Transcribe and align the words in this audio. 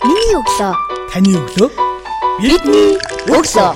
Миний 0.00 0.32
өглөө. 0.32 0.72
Таны 1.12 1.34
өглөө. 1.36 1.68
Бидний 2.40 2.94
өглөө. 3.28 3.72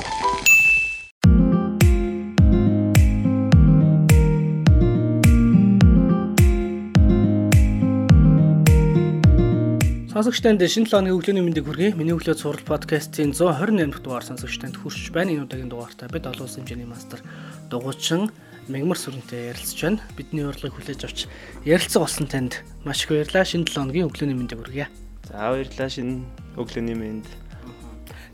Сонсогчтанд 10.15 10.65
шинэ 10.65 10.89
7 10.89 11.13
өдрийн 11.13 11.13
өглөөний 11.13 11.45
мэндийг 11.45 11.69
хүргэе. 11.69 11.93
Миний 11.93 12.17
өглөө 12.17 12.41
цуврал 12.41 12.65
подкастын 12.65 13.37
128 13.37 13.93
дахь 13.93 14.01
дугаар 14.01 14.25
сонсогчтанд 14.25 14.81
хүрч 14.81 15.13
байна. 15.13 15.37
Энэ 15.37 15.45
удаагийн 15.45 15.69
дугаартаа 15.69 16.09
бид 16.09 16.25
олон 16.25 16.49
улсын 16.49 16.65
хэмжээний 16.65 16.89
мастер 16.89 17.21
дугуйчин 17.69 18.33
Мегмар 18.73 18.97
сүрэнтэй 18.97 19.53
ярилцж 19.53 19.77
байна. 19.77 20.01
Бидний 20.17 20.49
урилгыг 20.49 20.73
хүлээж 20.73 21.05
авч 21.05 21.29
ярилцах 21.69 22.09
болсон 22.09 22.33
танд 22.33 22.65
маш 22.81 23.05
их 23.05 23.13
баярлалаа. 23.13 23.45
Шинэ 23.45 23.69
7 23.69 23.93
өдрийн 23.93 24.09
өглөөний 24.09 24.41
мэндийг 24.41 24.65
хүргэе. 24.65 25.04
За 25.25 25.49
баярлалаа 25.49 25.89
шинэ 25.89 26.21
өглөөний 26.61 26.97
мэнд. 26.97 27.27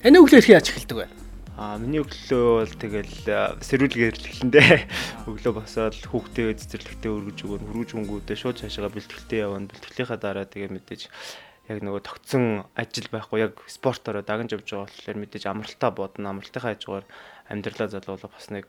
Таны 0.03 0.19
өглөө 0.19 0.43
хэрхэн 0.43 0.57
яаж 0.59 0.69
эхэлдэг 0.75 0.99
вэ? 0.99 1.07
Аа 1.55 1.79
миний 1.79 2.03
өглөө 2.03 2.67
бол 2.67 2.75
тэгэл 2.83 3.15
сэрүүлгээр 3.63 4.17
л 4.17 4.27
эхлэндээ. 4.27 4.71
Өглөө 5.31 5.53
босоод 5.55 5.95
хүүхдээ 6.09 6.57
цэцэрлэгтээ 6.57 7.13
өргөж 7.15 7.39
өгөн 7.47 7.63
хөргөж 7.69 7.91
өнгүүдээ 7.95 8.37
шууд 8.41 8.59
цаашаа 8.65 8.91
бэлтгэлтэй 8.91 9.45
явна. 9.45 9.71
Бэлтгэлийнхаа 9.71 10.19
дараа 10.19 10.49
тэгээ 10.49 10.73
мэдээж 10.73 11.03
яг 11.71 11.79
нөгөө 11.85 12.03
тогтсон 12.03 12.67
ажил 12.75 13.07
байхгүй 13.13 13.39
яг 13.45 13.55
спортоор 13.71 14.27
дагнж 14.27 14.59
явж 14.59 14.67
байгаа 14.67 14.89
болохоор 14.91 15.19
мэдээж 15.23 15.45
амралтаа 15.47 15.91
бодно. 15.95 16.33
Амралтынхаа 16.33 16.75
хажуугаар 16.75 17.07
амьдралаа 17.47 17.89
залгуулах 17.93 18.35
бас 18.35 18.49
нэг 18.51 18.67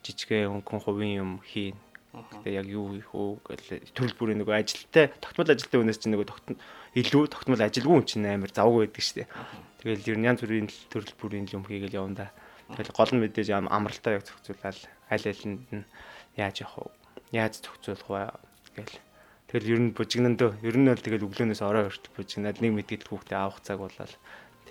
жижигхэн 0.00 0.48
хөнгөн 0.48 0.80
хувийн 0.80 1.14
юм 1.20 1.32
хийн. 1.44 1.76
Тэгээ 2.12 2.60
яг 2.60 2.68
юу 2.68 2.92
хийх 2.92 3.10
үү 3.16 3.30
гэл 3.40 3.88
төрөл 3.96 4.16
бүрийн 4.20 4.40
нөгөө 4.44 4.56
ажилтай 4.60 5.08
тогтмол 5.16 5.48
ажилтай 5.48 5.78
хүнээс 5.80 6.00
чинь 6.04 6.12
нөгөө 6.12 6.28
тогтмол 6.28 6.60
илүү 6.92 7.24
тогтмол 7.32 7.62
ажилгүй 7.64 7.94
хүн 7.96 8.08
чинь 8.08 8.28
амар 8.28 8.52
завгүй 8.52 8.84
байдаг 8.84 9.00
шүү 9.00 9.16
дээ. 9.24 9.28
Тэгэл 9.80 10.10
ер 10.12 10.18
нь 10.20 10.28
янз 10.28 10.40
бүрийн 10.44 10.68
төрөл 10.92 11.14
бүрийн 11.16 11.48
юм 11.48 11.64
хийгээл 11.64 11.98
явна 12.04 12.28
да. 12.28 12.36
Тэгэл 12.76 12.92
гол 12.92 13.12
нь 13.16 13.22
мэдээж 13.24 13.48
амралтаа 13.56 14.20
яг 14.20 14.28
зохицуулаад 14.28 14.76
аль 15.08 15.26
алинд 15.32 15.64
нь 15.72 15.84
яаж 16.36 16.60
явах 16.60 16.84
вэ? 16.84 16.92
Яаж 17.32 17.64
зохицуулах 17.64 18.08
вэ 18.12 18.20
гэл 18.76 19.00
Тэгэл 19.52 19.72
ер 19.72 19.80
нь 19.84 19.92
бужигнандөө 19.92 20.64
ер 20.64 20.76
нь 20.80 20.88
бол 20.88 20.96
тэгэл 20.96 21.28
өглөөнөөс 21.28 21.60
орой 21.60 21.84
хүртэл 21.84 22.16
бужигнаад 22.16 22.64
нэг 22.64 22.72
мэдгэд 22.72 23.04
хүүхдээ 23.04 23.36
авах 23.36 23.60
цаг 23.60 23.84
болол 23.84 24.14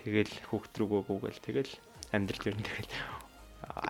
тэгэл 0.02 0.34
хүүхд 0.50 0.74
рүүгөө 0.74 1.02
гүгэл 1.06 1.38
тэгэл 1.46 1.74
амьдрал 2.10 2.50
ер 2.50 2.58
нь 2.58 2.66
тэгэл 2.66 2.90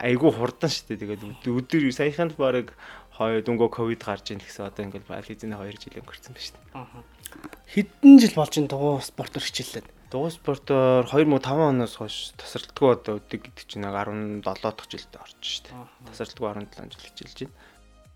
айгүй 0.04 0.32
хурдан 0.36 0.68
шүү 0.68 1.00
дээ. 1.00 1.16
Тэгээд 1.16 1.48
өдөр 1.48 1.84
саяханд 1.96 2.36
баг 2.36 2.76
хоёр 3.22 3.46
дүнгөө 3.46 3.70
ковид 3.70 4.02
гарч 4.02 4.34
ийн 4.34 4.42
гэсэн 4.42 4.66
одоо 4.66 4.90
ингээл 4.90 5.06
бализны 5.06 5.54
2 5.54 5.78
жил 5.78 6.02
өнгөрцөн 6.02 6.34
ба 6.34 6.42
шүү 6.42 6.58
дээ. 6.58 7.22
Хэдэн 7.70 8.14
жил 8.18 8.36
болж 8.36 8.54
ин 8.58 8.66
дугуй 8.66 8.98
спортоор 9.06 9.46
хичээллээд? 9.46 9.88
Дугуй 10.10 10.32
спортоор 10.34 11.06
2005 11.06 11.70
оноос 11.70 11.96
хойш 12.02 12.34
тасралтгүй 12.36 12.90
одоо 12.92 13.22
өдөг 13.22 13.46
гэдэг 13.46 13.66
чинь 13.70 13.86
яг 13.86 13.96
17 13.96 14.42
дахь 14.44 14.90
жилд 14.90 15.14
орж 15.22 15.38
шүү 15.40 15.70
дээ. 15.70 16.10
Тасралтгүй 16.10 16.48
17 16.68 16.92
жил 16.92 17.06
хичээлж 17.08 17.38
байна. 17.46 17.56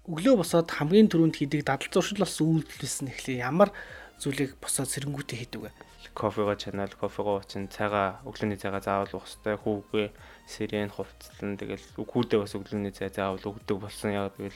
Өглөө 0.09 0.35
босоод 0.41 0.69
хамгийн 0.69 1.07
түрүүнд 1.07 1.37
хийдэг 1.39 1.61
дадал 1.63 1.87
зуршлаас 1.87 2.35
үйлдэлсэн 2.43 3.09
нэхлээ 3.09 3.45
ямар 3.47 3.71
зүйлийг 4.19 4.59
босоод 4.59 4.91
сэрэнгүүтээ 4.91 5.37
хийдэг 5.39 5.61
вэ? 5.65 5.71
Кофего 6.15 6.55
чанал 6.55 6.89
кофего 6.95 7.35
уучin 7.37 7.67
цагаа 7.67 8.23
өглөөний 8.23 8.55
цагаа 8.55 8.79
заавал 8.79 9.11
уух 9.19 9.27
хэрэгтэй 9.27 9.55
хүүгээ 9.59 10.07
сирен 10.47 10.89
хувцлан 10.89 11.59
тэгэл 11.59 11.83
хүүдээ 11.99 12.39
бас 12.39 12.55
өглөөний 12.55 12.95
цай 12.95 13.11
заавал 13.11 13.43
өгдөг 13.43 13.77
болсон. 13.83 14.15
Яа 14.15 14.31
тэгэл 14.31 14.55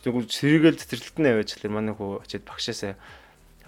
тэгвэл 0.00 0.32
сэргээл 0.32 0.80
цэцэрлэгтэн 0.80 1.28
аваач 1.28 1.52
тэр 1.52 1.68
манай 1.68 1.92
хүү 1.92 2.24
очиад 2.24 2.48
багшаасаа 2.48 2.96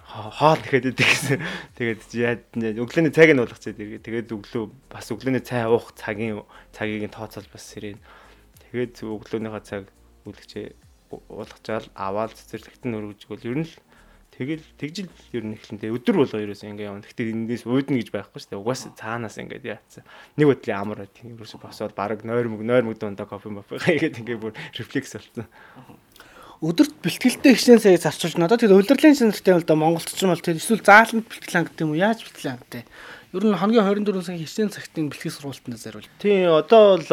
хоол 0.09 0.59
ихэд 0.65 0.97
идэг 0.97 1.07
гэсэн. 1.07 1.39
Тэгээд 1.77 2.03
яад 2.17 2.43
өглөөний 2.57 3.13
цайг 3.13 3.37
нь 3.37 3.43
уулгацээ 3.45 4.01
тэгээд 4.01 4.33
өглөө 4.33 4.65
бас 4.89 5.07
өглөөний 5.13 5.45
цай 5.45 5.69
уух 5.69 5.93
цагийн 5.95 6.41
цагийг 6.73 7.05
нь 7.07 7.13
тооцоол 7.13 7.47
бас 7.53 7.63
сирен. 7.63 8.01
Тэгээд 8.73 9.05
өглөөнийхөө 9.05 9.63
цаг 9.69 9.85
үлгчээ 10.25 10.73
уулгачаал 11.11 11.87
аваад 11.95 12.35
цэцэрлэгтэн 12.35 12.97
өргөж 12.97 13.21
гол 13.29 13.45
ер 13.45 13.59
нь 13.63 13.69
л 13.69 13.75
Тэгэл 14.41 14.65
тэгжил 14.81 15.13
ер 15.37 15.45
нь 15.45 15.53
эхлэнтэй 15.53 15.93
өдөр 15.93 16.25
болго 16.25 16.41
ерөөсөө 16.41 16.73
ингээ 16.73 16.89
явна. 16.89 17.05
Гэхдээ 17.05 17.29
эндээс 17.29 17.69
уудна 17.69 18.01
гэж 18.01 18.09
байхгүй 18.09 18.41
шүү 18.41 18.57
дээ. 18.57 18.63
Угаас 18.65 18.89
цаанаас 18.97 19.37
ингээ 19.37 19.77
яатсан. 19.77 20.09
Нэг 20.41 20.49
бодлын 20.49 20.81
амар 20.81 21.05
байт. 21.05 21.21
Ерөөсөө 21.21 21.61
босоод 21.61 21.93
баг 21.93 22.25
нойр 22.25 22.49
мөг 22.49 22.65
нойр 22.65 22.89
мөг 22.89 22.97
дундаа 22.97 23.29
кофе 23.29 23.53
мофе 23.53 23.77
хийгээд 23.77 24.17
ингээ 24.25 24.41
бүр 24.41 24.57
рефлекс 24.81 25.13
болсон. 25.13 25.45
Өдөрт 26.65 27.05
бэлтгэлтэй 27.05 27.53
хичнээн 27.53 27.85
сая 27.85 28.01
зарчуулж 28.01 28.41
надад 28.41 28.65
тэр 28.65 28.81
удирдлагын 28.81 29.17
саналтай 29.17 29.61
бол 29.61 29.69
да 29.69 29.77
Монголч 29.77 30.09
ч 30.09 30.25
юм 30.25 30.33
бол 30.33 30.41
тэр 30.41 30.57
эсвэл 30.57 30.81
зааланд 30.81 31.29
бэлтгэл 31.29 31.57
анги 31.61 31.69
гэдэг 31.77 31.85
юм 31.85 31.93
уу? 31.93 32.01
Яаж 32.01 32.25
бэлтгэл 32.25 32.53
ангитай? 32.57 32.85
Ер 33.37 33.45
нь 33.45 33.61
хоногийн 33.61 33.85
24 33.85 34.25
цагийн 34.25 34.45
хичнээн 34.45 34.73
цагтын 34.73 35.09
бэлтгэл 35.13 35.37
сургалтанд 35.37 35.81
зориул. 35.81 36.09
Тийм 36.21 36.53
одоо 36.57 36.97
бол 36.97 37.13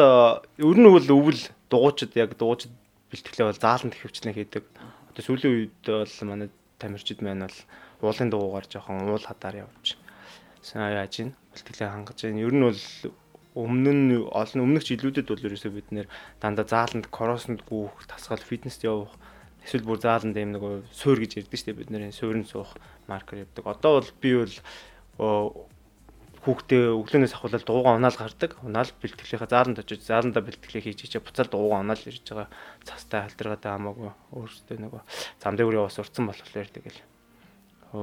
ер 0.64 0.76
нь 0.80 0.88
бол 0.96 1.08
өвөл 1.16 1.42
дугуйчд 1.68 2.12
яг 2.16 2.36
дугуйчд 2.36 2.72
бэлтгэлээ 3.08 3.48
бол 3.48 3.60
зааланд 3.60 3.96
хөвчлэн 3.96 4.36
хийдэг. 4.36 4.64
Одоо 5.16 5.22
сүүлийн 5.24 5.52
үед 5.52 5.80
бол 5.84 6.12
манай 6.28 6.48
тамирчид 6.78 7.20
маань 7.22 7.46
бол 7.46 7.58
уулын 8.10 8.30
дугуугаар 8.30 8.66
жоохон 8.70 9.10
уул 9.10 9.24
хадаар 9.26 9.66
явж 9.66 9.98
яаж 10.74 11.14
ийн 11.18 11.30
бэлтгэлээ 11.52 11.90
хангаж 11.90 12.18
байна. 12.22 12.44
Ер 12.46 12.54
нь 12.54 12.66
бол 12.66 12.82
өмнө 13.54 13.92
нь 13.92 14.12
олон 14.30 14.64
өмнөх 14.64 14.84
жилүүдэд 14.86 15.26
бол 15.30 15.46
ерөөсөө 15.46 15.72
бид 15.74 15.88
нэр 15.90 16.06
дандаа 16.42 16.66
зааланд 16.68 17.06
коросонд 17.10 17.66
гүүх, 17.66 18.06
тасгал 18.06 18.42
фитнест 18.42 18.84
явах 18.86 19.14
эсвэл 19.64 19.88
бүр 19.88 19.98
зааланд 19.98 20.36
юм 20.38 20.54
нэг 20.54 20.62
суур 20.94 21.18
гэж 21.18 21.42
ярьдэн 21.42 21.58
штэ 21.58 21.74
бид 21.74 21.90
нэр 21.90 22.12
суурин 22.14 22.46
суух 22.46 22.78
маркер 23.10 23.42
явдаг. 23.42 23.66
Одоо 23.66 23.98
бол 23.98 24.10
би 24.22 24.30
бол 24.38 24.54
хүүхдээ 26.44 26.82
өглөөнөөс 26.94 27.34
ахвал 27.34 27.58
дууга 27.62 27.96
унаал 27.98 28.18
гардаг. 28.18 28.58
Унаал 28.62 28.90
бэлтгэлийнхаа 29.02 29.50
зааланд 29.50 29.82
очиж 29.82 30.02
зааландаа 30.06 30.42
бэлтгэлээ 30.44 30.84
хийж 30.84 30.98
чичээ 31.06 31.22
буцаад 31.24 31.50
дууга 31.50 31.82
унаал 31.82 32.02
ирж 32.04 32.22
байгаа. 32.28 32.48
Цастай 32.84 33.20
халдрагатай 33.26 33.70
хамаагүй 33.74 34.10
өөртөө 34.36 34.78
нөгөө 34.78 35.02
зам 35.42 35.54
дээр 35.58 35.82
бас 35.82 35.98
урцсан 35.98 36.24
болохоор 36.30 36.70
тэгэл. 36.70 37.00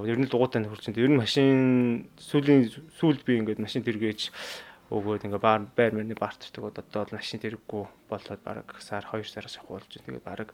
Ер 0.09 0.17
нь 0.17 0.25
дугуйтай 0.25 0.65
хурцсан. 0.65 0.97
Ер 0.97 1.13
нь 1.13 1.21
машин 1.21 2.09
сүүлийн 2.17 2.73
сүүл 2.97 3.21
би 3.21 3.37
ингээд 3.39 3.61
машин 3.61 3.85
тэргээж 3.85 4.33
өгөөд 4.89 5.25
ингээ 5.25 5.41
баар 5.41 5.65
байр 5.73 5.97
мөрний 5.97 6.17
бартдаг 6.17 6.61
одоо 6.61 6.85
бол 6.85 7.17
машин 7.17 7.41
тэрэггүй 7.41 7.83
болоод 8.09 8.41
баг 8.45 8.69
сар 8.85 9.01
2 9.01 9.25
сараас 9.25 9.57
ахуулж 9.57 9.89
тэгээд 9.89 10.21
баг 10.21 10.53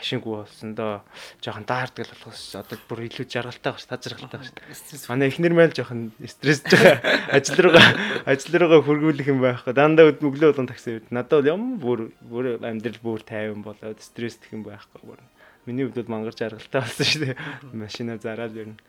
машингүй 0.00 0.32
болсондоо 0.40 1.04
жоохон 1.44 1.66
даардаг 1.68 2.08
л 2.08 2.12
болохоос 2.16 2.42
одоо 2.56 2.78
бүр 2.88 3.04
илүү 3.06 3.28
жаргалтай 3.28 3.72
багш 3.76 3.86
тазаргалтай 3.86 4.40
багш. 4.40 5.06
Манай 5.12 5.28
эхнэр 5.28 5.54
майл 5.54 5.74
жоохон 5.76 6.10
стрессж 6.24 6.72
байгаа. 6.72 6.96
Ажил 7.36 7.60
руугаа 7.60 7.86
ажил 8.24 8.56
руугаа 8.56 8.80
хөргүүлэх 8.88 9.28
юм 9.28 9.44
байхгүй. 9.44 9.76
Дандаа 9.76 10.10
өглөө 10.16 10.56
болон 10.56 10.70
такси 10.70 10.96
үед 10.96 11.12
надад 11.12 11.44
бол 11.44 11.52
юм 11.52 11.64
бүр 11.76 12.08
бүр 12.24 12.56
амьдрал 12.64 13.00
бүр 13.04 13.20
тайван 13.20 13.60
болоод 13.60 14.00
стресстэх 14.00 14.56
юм 14.56 14.64
байхгүй. 14.64 15.04
Бүр 15.04 15.20
миний 15.68 15.84
хувьд 15.84 16.00
бол 16.00 16.16
мангар 16.16 16.34
жаргалтай 16.34 16.80
болсон 16.80 17.06
шүү 17.06 17.20
дээ. 17.28 17.36
Машина 17.76 18.16
зараад 18.16 18.56
ер 18.56 18.72
нь 18.72 18.80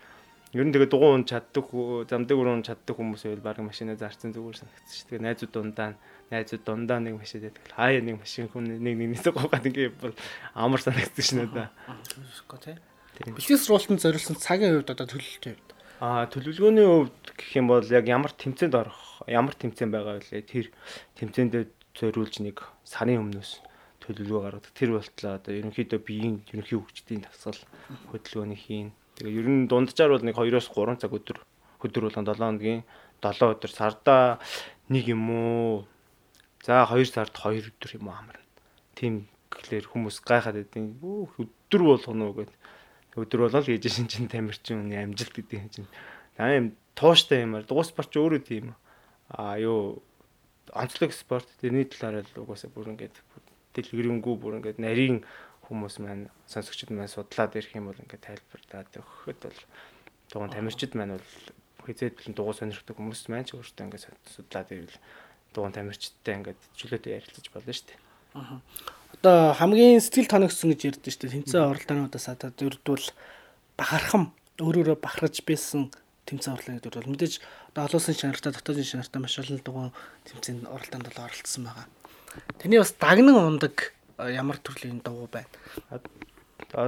Ер 0.51 0.67
нь 0.67 0.73
тэгээ 0.75 0.91
дугуй 0.91 1.15
унж 1.15 1.31
чаддаг 1.31 1.63
замдаг 2.11 2.35
өрөө 2.35 2.59
унж 2.59 2.67
чаддаг 2.67 2.95
хүмүүс 2.99 3.23
байвал 3.23 3.45
баг 3.47 3.63
машина 3.63 3.95
зарцсан 3.95 4.35
зүгээр 4.35 4.59
санагдчих. 4.59 5.07
Тэгээ 5.07 5.23
найзууд 5.23 5.51
дундаа 5.55 5.95
найзууд 6.31 6.63
дундаа 6.63 6.99
нэг 7.03 7.19
машин 7.19 7.43
байдаг. 7.43 7.61
Хаяа 7.75 8.01
нэг 8.01 8.17
машин 8.23 8.47
хүн 8.47 8.79
нэг 8.79 8.95
нэгнээсээ 8.97 9.35
гоогаад 9.35 9.67
ингээ 9.67 9.89
бол 9.99 10.15
амар 10.55 10.81
санагдчих 10.81 11.25
шнэ 11.27 11.51
да. 11.51 11.69
Гэхдээ 12.47 12.79
тий. 13.19 13.33
Бэлтгэл 13.35 13.61
сургалтанд 13.61 14.01
зориулсан 14.01 14.39
цагийн 14.39 14.79
хувьд 14.79 14.89
одоо 14.95 15.05
төлөвлөлтийн 15.05 15.55
хувьд. 15.59 15.69
Аа 15.99 16.25
төлөвлөгөөний 16.31 16.87
хувьд 16.87 17.25
гэх 17.35 17.51
юм 17.59 17.67
бол 17.69 17.85
яг 17.85 18.05
ямар 18.07 18.31
тэмцээнд 18.31 18.73
орох, 18.73 19.21
ямар 19.27 19.53
тэмцээн 19.53 19.91
байгаа 19.91 20.23
вэ? 20.23 20.41
Тэр 20.47 20.71
тэмцээндээ 21.19 21.63
зориулж 21.93 22.41
нэг 22.41 22.63
сарын 22.87 23.21
өмнөөс 23.27 23.51
төлөвлөгөө 24.01 24.41
гаргадаг. 24.41 24.73
Тэр 24.73 24.97
болтлоо 24.97 25.37
одоо 25.37 25.53
ерөнхийдөө 25.53 25.99
биеийн 26.01 26.41
ерөнхий 26.49 26.79
хөгжлийн 26.79 27.27
тасгал 27.27 27.61
хөдөлгөөний 28.09 28.57
хийн 28.57 28.89
Тэгээ 29.21 29.37
ер 29.37 29.47
нь 29.53 29.69
дунджаар 29.69 30.17
бол 30.17 30.25
нэг 30.25 30.33
2-оос 30.33 30.73
3 30.73 30.97
цаг 30.97 31.13
өдөр 31.13 31.37
өдөр 31.85 32.03
болгон 32.09 32.25
7 32.25 32.41
хоногийн 32.41 32.81
7 33.21 33.53
өдөр 33.53 33.69
сарда 33.71 34.41
нэг 34.89 35.13
юм 35.13 35.29
уу 35.29 35.85
за 36.65 36.85
2 36.85 37.05
сард 37.09 37.33
2 37.33 37.73
өдөр 37.73 37.91
юм 37.97 38.07
уу 38.09 38.15
амарна. 38.15 38.45
Тим 38.95 39.27
гэхлээр 39.49 39.85
хүмүүс 39.89 40.21
гайхаад 40.21 40.57
байдیں۔ 40.61 40.97
өдөр 41.01 41.81
болгоно 41.81 42.31
уу 42.31 42.45
гэд. 42.45 42.51
Өдөр 43.17 43.49
болол 43.49 43.65
хийж 43.65 43.85
шин 43.89 44.07
чин 44.07 44.29
тамирчин 44.31 44.87
үний 44.87 45.01
амжилт 45.01 45.35
гэдэг 45.35 45.57
юм 45.59 45.69
чинь. 45.69 45.89
Аа 46.37 46.55
юм 46.55 46.67
тууштай 46.95 47.43
юмар 47.43 47.65
дугуй 47.65 47.85
спорт 47.85 48.13
ч 48.13 48.21
өөрөө 48.21 48.41
тийм 48.45 48.75
аа 49.33 49.57
юу 49.59 50.03
онцлог 50.73 51.11
спорт 51.11 51.47
тэрний 51.59 51.85
талаар 51.87 52.23
л 52.23 52.41
угаасаа 52.43 52.71
бүр 52.71 52.95
ингээд 52.95 53.15
дэлгэрэнгүй 53.75 54.35
бүр 54.39 54.59
ингээд 54.59 54.79
нарийн 54.79 55.23
хүмүүс 55.67 55.99
маань 56.03 56.27
сонсогчд 56.47 56.91
маань 56.91 57.11
судлаад 57.11 57.55
ирэх 57.55 57.75
юм 57.75 57.91
бол 57.91 57.99
ингээд 58.03 58.27
тайлбарлаад 58.27 58.91
өгөхөд 58.99 59.39
бол 59.43 59.59
дугуй 60.31 60.49
тамирчид 60.51 60.93
маань 60.95 61.15
бол 61.15 61.29
хизээд 61.87 62.15
бэлэн 62.19 62.35
дугуй 62.35 62.55
сонирхдаг 62.55 62.95
хүмүүс 62.95 63.27
маань 63.31 63.47
ч 63.47 63.55
өөртөө 63.55 63.85
ингээд 63.87 64.05
судлаад 64.35 64.67
ирвэл 64.71 64.99
дугуй 65.53 65.71
тамирчидтай 65.71 66.33
ингээд 66.39 66.59
чөлөөтэй 66.75 67.15
ярилцаж 67.19 67.45
болно 67.51 67.73
шүү 67.75 67.87
дээ. 67.91 67.99
Аа. 68.35 68.59
Одоо 69.19 69.37
хамгийн 69.59 70.01
сэтгэл 70.01 70.31
тоногсон 70.31 70.71
гэж 70.71 70.81
ярьдэн 70.95 71.11
шүү 71.11 71.21
дээ. 71.27 71.35
Тэнцээ 71.43 71.61
оролдоонуудаас 71.61 72.27
одоо 72.31 72.49
ердвөл 72.55 73.07
бахархам 73.75 74.31
өөрөөрөө 74.61 74.97
бахархаж 75.03 75.43
байсан 75.43 75.91
тэмцээн 76.25 76.79
гэдэг 76.79 76.95
бол 76.95 77.11
мэдээж 77.11 77.43
одоо 77.73 77.83
олон 77.91 77.99
улсын 77.99 78.15
чанартай 78.15 78.51
дотоодын 78.55 78.87
чанартай 78.87 79.19
маш 79.19 79.35
олон 79.39 79.59
дугуй 79.59 79.89
тэмцээнд 80.31 80.69
оролтонд 80.69 81.05
бол 81.11 81.25
оролцсон 81.27 81.63
байгаа. 81.67 81.87
Таны 82.59 82.79
бас 82.79 82.93
дагнан 82.95 83.35
ундаг 83.35 83.75
ямар 84.17 84.57
төрлийн 84.63 85.01
дугуй 85.03 85.27
байна? 85.27 85.51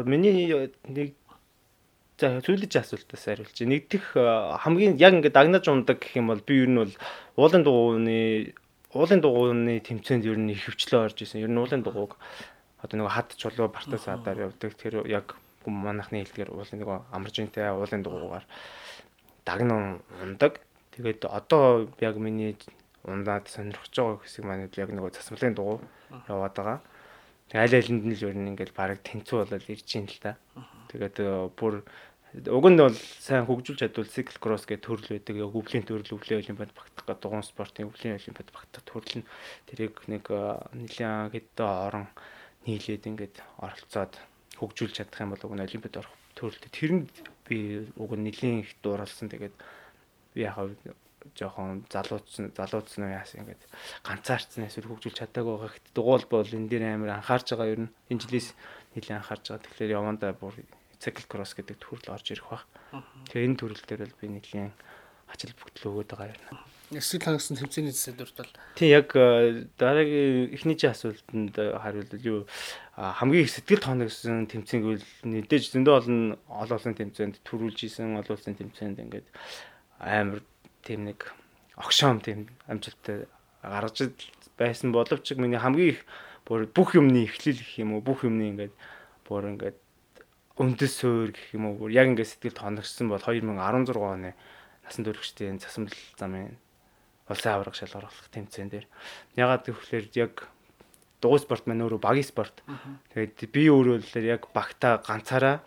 Миний 0.08 0.48
нэг 0.88 1.16
за 2.20 2.40
сүүлж 2.46 2.74
асуултаас 2.78 3.24
хариулж. 3.26 3.58
Нэгдэх 3.58 4.14
хамгийн 4.14 4.98
яг 5.02 5.18
ингээд 5.18 5.34
дагнаж 5.34 5.66
ундаг 5.68 5.98
гэх 6.00 6.18
юм 6.18 6.30
бол 6.30 6.42
би 6.46 6.62
ер 6.64 6.70
нь 6.70 6.80
бол 6.80 6.94
уулын 7.38 7.64
дугууны 7.66 8.54
уулын 8.94 9.22
дугууны 9.22 9.82
тэмцээнд 9.82 10.26
ер 10.30 10.38
нь 10.38 10.54
хөвчлөө 10.54 11.10
орж 11.10 11.18
исэн. 11.26 11.42
Ер 11.42 11.50
нь 11.50 11.58
уулын 11.58 11.82
дугууг 11.82 12.22
одоо 12.84 12.96
нэг 13.02 13.10
хад 13.10 13.34
чулуу 13.34 13.68
бартаас 13.74 14.06
хадаар 14.06 14.54
явдаг. 14.54 14.78
Тэр 14.78 15.02
яг 15.10 15.34
манахны 15.66 16.22
хэлдгээр 16.22 16.54
уулын 16.54 16.78
нэг 16.78 16.90
амаржинтай 17.10 17.74
уулын 17.74 18.06
дугуугаар 18.06 18.46
дагнан 19.46 20.02
ундаг. 20.22 20.62
Тэгээд 20.94 21.26
одоо 21.26 21.90
яг 22.00 22.16
миний 22.22 22.54
ундаад 23.04 23.50
сонирхож 23.50 23.90
байгаа 23.90 24.22
хэсэг 24.22 24.46
маань 24.46 24.70
яг 24.70 24.90
нөгөө 24.94 25.12
засмалын 25.18 25.56
дугуй 25.58 25.80
яваад 26.30 26.54
байгаа. 26.54 26.80
Тэг 27.50 27.60
аль 27.60 27.78
алинд 27.82 28.04
нь 28.06 28.16
л 28.16 28.26
ер 28.30 28.38
нь 28.38 28.50
ингээл 28.54 28.78
баг 28.78 29.02
тэнцүү 29.02 29.38
болоод 29.44 29.66
ирж 29.68 29.90
ийн 29.98 30.08
л 30.08 30.20
та. 30.22 30.38
Тэгээд 30.94 31.18
э, 31.20 31.50
бүр 31.58 31.82
уг 32.34 32.66
нь 32.70 32.78
бол 32.78 32.94
сайн 32.94 33.50
хөгжүүлж 33.50 33.82
чадвал 33.82 34.10
cycle 34.10 34.38
cross 34.38 34.70
гэх 34.70 34.86
төрөл 34.86 35.10
байдаг. 35.18 35.36
Яг 35.42 35.54
өвлийн 35.58 35.86
төрөл 35.86 36.14
өвлийн 36.18 36.42
олимпиад 36.46 36.74
багтах 36.78 37.06
гэдэг 37.06 37.22
дугуун 37.22 37.46
спортын 37.46 37.90
өвлийн 37.90 38.18
олимпиад 38.18 38.50
багтах 38.54 38.84
төрөл 38.86 39.22
нь 39.22 39.28
тэрийг 39.70 39.98
нэг 40.06 40.26
э, 40.30 40.62
нэлээд 40.78 41.34
хэдэн 41.34 41.66
орон 41.66 42.08
нийлээд 42.70 43.10
ингээд 43.10 43.36
оролцоод 43.58 44.14
хөгжүүлж 44.62 44.94
чадах 45.02 45.22
юм 45.26 45.34
бол 45.34 45.46
уг 45.50 45.54
нь 45.58 45.66
олимпиад 45.66 45.98
орох 46.02 46.14
төрөлтэй. 46.38 46.70
Тэрэнд 46.70 47.14
би 47.50 47.90
уг 47.98 48.12
нь 48.14 48.26
нэлийн 48.30 48.62
их 48.62 48.78
дууралсан. 48.86 49.34
Тэгээд 49.34 49.58
би 50.34 50.46
яг 50.46 50.58
жоохон 51.36 51.86
залууцсан 51.94 52.52
залууцсан 52.58 53.04
уу 53.06 53.16
яасан 53.16 53.42
ингээд 53.44 53.64
ганцаарцсан 54.04 54.68
эсвэл 54.68 54.90
хөгжүүлж 54.92 55.18
чадаагүй 55.24 55.56
байгаа 55.56 55.72
хэд 55.72 55.88
дугуул 55.96 56.26
бол 56.28 56.50
энэ 56.58 56.70
дээр 56.70 56.84
амар 57.00 57.12
анхаарч 57.16 57.48
байгаа 57.56 57.72
ер 57.74 57.82
нь 57.88 57.94
энэ 58.12 58.22
жилээс 58.24 58.48
нэлээд 58.96 59.20
анхаарч 59.20 59.44
байгаа. 59.48 59.64
Тэгэхээр 59.64 59.96
явандаа 59.98 60.32
бүр 60.36 60.56
cycle 61.04 61.28
cross 61.28 61.52
гэдэг 61.60 61.78
төрөл 61.84 62.16
орж 62.16 62.32
ирэх 62.32 62.48
баг. 62.48 62.64
Тэгээ 63.28 63.48
энэ 63.52 63.60
төрөл 63.60 63.84
дээр 63.84 64.08
бол 64.08 64.20
би 64.24 64.28
нэлээд 64.32 64.72
ачаал 65.28 65.56
бүгдл 65.58 65.90
өгöd 65.92 66.10
байгаа 66.14 66.32
юм. 66.32 66.62
Эсвэл 66.94 67.26
хангасан 67.26 67.58
тэмцээний 67.58 67.92
зэсэдвэрт 67.92 68.38
бол 68.38 68.54
тий 68.78 68.94
яг 68.94 69.10
э, 69.18 69.66
дараагийн 69.82 70.54
эхний 70.54 70.78
чи 70.78 70.86
асуултанд 70.88 71.58
хариулт 71.58 72.14
юу 72.22 72.46
хамгийн 72.94 73.44
их 73.44 73.50
сэтгэл 73.50 73.82
тооногсон 73.82 74.46
тэмцээн 74.46 74.82
гэвэл 74.86 75.08
нэгдэж 75.26 75.74
зөндөө 75.74 75.94
олон 75.98 76.20
олон 76.46 76.78
улсын 76.78 76.94
тэмцээнд 76.94 77.42
төрүүлж 77.42 77.80
исэн 77.90 78.22
олон 78.22 78.38
улсын 78.38 78.54
тэмцээнд 78.54 79.02
ингээд 79.02 79.28
амар 79.98 80.46
тийм 80.86 81.10
нэг 81.10 81.34
огшоом 81.82 82.22
тийм 82.22 82.54
амжилттай 82.70 83.26
гаргаж 83.66 84.14
байсан 84.58 84.94
боловч 84.94 85.34
миний 85.34 85.58
хамгийн 85.58 85.98
их 85.98 86.06
бүр 86.46 86.70
бүх 86.70 86.94
юмны 86.94 87.26
эхлэл 87.26 87.58
гэх 87.58 87.82
юм 87.82 87.98
уу 87.98 88.06
бүх 88.06 88.22
юмны 88.22 88.54
ингээд 88.54 88.76
бүр 89.26 89.50
ингээд 89.58 89.78
өндөс 90.58 90.94
суур 91.02 91.34
гэх 91.34 91.58
юм 91.58 91.74
уу 91.74 91.90
яг 91.90 92.14
ингээд 92.14 92.30
сэтгэл 92.30 92.62
тоногсон 92.62 93.10
бол 93.10 93.22
2016 93.22 93.98
оны 93.98 94.38
насан 94.86 95.04
туршидын 95.06 95.58
засамл 95.58 95.94
замын 96.20 96.58
улсын 97.26 97.58
аварга 97.58 97.74
шалгаруулах 97.74 98.30
тэмцээн 98.30 98.70
дээр 98.70 98.86
ягаад 99.34 99.66
гэвэл 99.66 100.14
яг 100.14 100.54
дугуй 101.24 101.40
спорт 101.40 101.66
маань 101.66 101.82
өөрөө 101.88 102.02
багийн 102.04 102.28
спорт. 102.28 102.62
Тэгээд 103.16 103.50
би 103.50 103.64
өөрөө 103.72 103.98
л 104.04 104.14
яг 104.22 104.52
багтаа 104.52 105.00
ганцаараа 105.00 105.64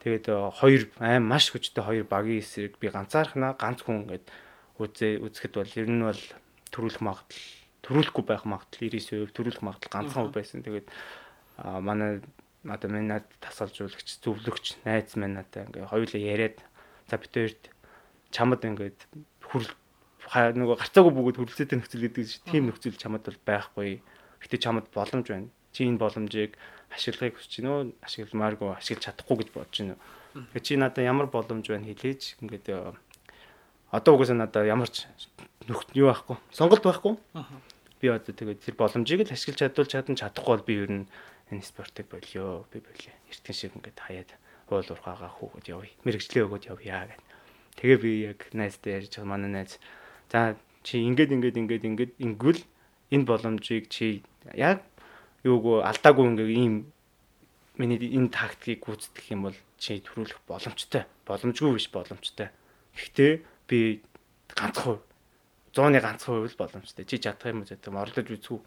тэгээд 0.00 0.30
хоёр 0.62 0.88
аим 1.02 1.26
маш 1.26 1.50
хүчтэй 1.50 1.82
хоёр 1.82 2.06
багийн 2.06 2.40
эсрэг 2.40 2.78
би 2.78 2.88
ганцаархнаа 2.88 3.58
ганц 3.58 3.82
хүн 3.82 4.06
ингээд 4.06 4.26
үзээ 4.78 5.20
үзэхэд 5.26 5.54
бол 5.58 5.72
ер 5.76 5.88
нь 5.90 6.06
бол 6.06 6.22
төрүүлэх 6.70 7.02
магадлал 7.02 7.44
төрүүлэхгүй 7.82 8.24
байх 8.24 8.46
магадлал 8.46 8.80
99% 8.80 9.34
төрүүлэх 9.34 9.62
магадлал 9.66 9.92
ганцхан 9.92 10.22
хувь 10.22 10.36
байсан. 10.38 10.62
Тэгээд 10.62 10.88
манай 11.82 12.22
надад 12.62 12.90
минь 12.90 13.10
над 13.10 13.26
тасалжуулагч 13.42 14.22
зөвлөгч 14.22 14.82
найз 14.86 15.16
минь 15.18 15.34
надад 15.38 15.68
ингээ 15.70 15.90
хоёулаа 15.90 16.22
яриад 16.22 16.58
за 17.10 17.18
бид 17.18 17.32
хоёрт 17.34 17.62
чамд 18.30 18.62
ингээд 18.64 18.98
хүрл 19.42 19.68
нөгөө 20.32 20.76
гарцаагүй 20.80 21.12
бөгөөд 21.12 21.38
хөрөлцөөтэй 21.42 21.76
нөхцөл 21.76 22.04
гэдэг 22.06 22.24
чинь 22.24 22.46
тийм 22.48 22.64
нөхцөл 22.70 22.96
чамд 22.96 23.20
бол 23.26 23.38
байхгүй. 23.44 24.00
Гэтэ 24.40 24.56
чамд 24.62 24.86
боломж 24.94 25.26
байна. 25.28 25.50
Чи 25.74 25.84
энэ 25.84 26.00
боломжийг 26.00 26.56
ашиглахыг 26.88 27.36
хүсэж 27.36 27.66
уу? 27.66 27.92
Ашигламааргүй 28.00 28.70
ашиглаж 28.78 29.02
чадахгүй 29.12 29.36
гэж 29.42 29.48
бодож 29.52 29.76
байна. 29.82 29.96
Тэгээ 30.32 30.64
чи 30.64 30.74
надад 30.78 31.04
ямар 31.04 31.28
боломж 31.28 31.66
байна 31.68 31.84
хэлээч. 31.90 32.40
Ингээд 32.40 32.96
одоо 33.92 34.12
угсаа 34.16 34.38
надад 34.38 34.64
ямар 34.64 34.88
ч 34.88 35.04
нөхд 35.68 35.92
юу 35.92 36.08
байхгүй. 36.08 36.36
Сонголт 36.54 36.86
байхгүй. 36.86 37.18
Би 38.00 38.08
одоо 38.08 38.32
тэгээд 38.32 38.64
тэр 38.64 38.76
боломжийг 38.80 39.28
л 39.28 39.34
ашиглаж 39.36 39.58
чадвал 39.60 39.90
чадан 39.90 40.16
чадахгүй 40.16 40.52
бол 40.56 40.64
би 40.64 40.74
ер 40.80 40.90
нь 40.90 41.04
энэ 41.52 41.62
спортыг 41.62 42.08
болио. 42.08 42.64
Би 42.72 42.80
болио. 42.80 43.12
Эртхэн 43.28 43.56
шиг 43.56 43.76
ингээд 43.76 44.00
хаяад 44.00 44.30
уул 44.72 44.88
урхаага 44.88 45.28
хүүхэд 45.28 45.68
явъя. 45.68 45.92
Мэргэжлээ 46.08 46.44
өгөөд 46.48 46.64
явъя 46.72 47.12
гэх. 47.12 47.20
Тэгээ 47.76 47.98
би 48.00 48.10
яг 48.32 48.40
найзтай 48.56 48.96
ярьж 49.04 49.12
байгаа 49.20 49.28
манай 49.28 49.50
найз. 49.52 49.76
За 50.32 50.56
чи 50.82 51.04
ингээд 51.04 51.36
ингээд 51.36 51.60
ингээд 51.60 51.84
ингээд 51.84 52.12
ингүүл 52.24 52.60
энэ 53.12 53.28
боломжийг 53.28 53.92
чи 53.92 54.24
яг 54.56 54.80
юуг 55.44 55.84
алдаагүй 55.84 56.26
ингээ 56.32 56.50
ийм 56.56 56.74
миний 57.76 58.00
энэ 58.00 58.32
тактикийг 58.32 58.84
гүйцэтгэх 58.84 59.32
юм 59.32 59.48
бол 59.48 59.58
чи 59.76 60.00
төрүүлэх 60.00 60.40
боломжтой. 60.48 61.04
Боломжгүй 61.28 61.72
биш 61.76 61.88
боломжтой. 61.92 62.48
Гэхдээ 62.96 63.32
би 63.68 64.02
ганцхан 64.52 65.00
зууны 65.72 66.00
ганцхан 66.00 66.44
хувь 66.44 66.52
л 66.52 66.60
боломжтой. 66.60 67.04
Чи 67.04 67.16
чадах 67.18 67.52
юм 67.52 67.64
уу 67.64 67.68
гэдэг 67.68 67.92
орлож 67.92 68.28
үзгүй. 68.28 68.60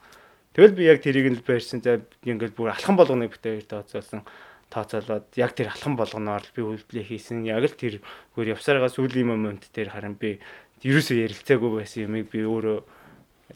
Тэгэл 0.55 0.71
би 0.71 0.87
яг 0.87 1.03
тэрийг 1.03 1.27
нь 1.35 1.43
байрсан. 1.43 1.83
За 1.83 1.99
ингээд 2.23 2.55
бүр 2.55 2.71
алхан 2.71 2.95
болгоныг 2.95 3.35
битээр 3.35 3.67
тооцоолсон 3.67 4.23
тооцоолоод 4.71 5.27
яг 5.35 5.51
тэр 5.51 5.75
алхан 5.75 5.99
болгоноор 5.99 6.47
би 6.55 6.63
үйлдэлээ 6.63 7.11
хийсэн. 7.11 7.43
Яг 7.43 7.67
л 7.67 7.75
тэр 7.75 7.99
гөр 8.39 8.55
явсараа 8.55 8.87
сүүлийн 8.87 9.27
момент 9.27 9.67
дээр 9.75 9.91
харин 9.91 10.15
би 10.15 10.39
ерөөсөө 10.79 11.27
ярилцаагүй 11.27 11.71
байсан 11.83 12.07
юмыг 12.07 12.31
би 12.31 12.47
өөрөө 12.47 12.79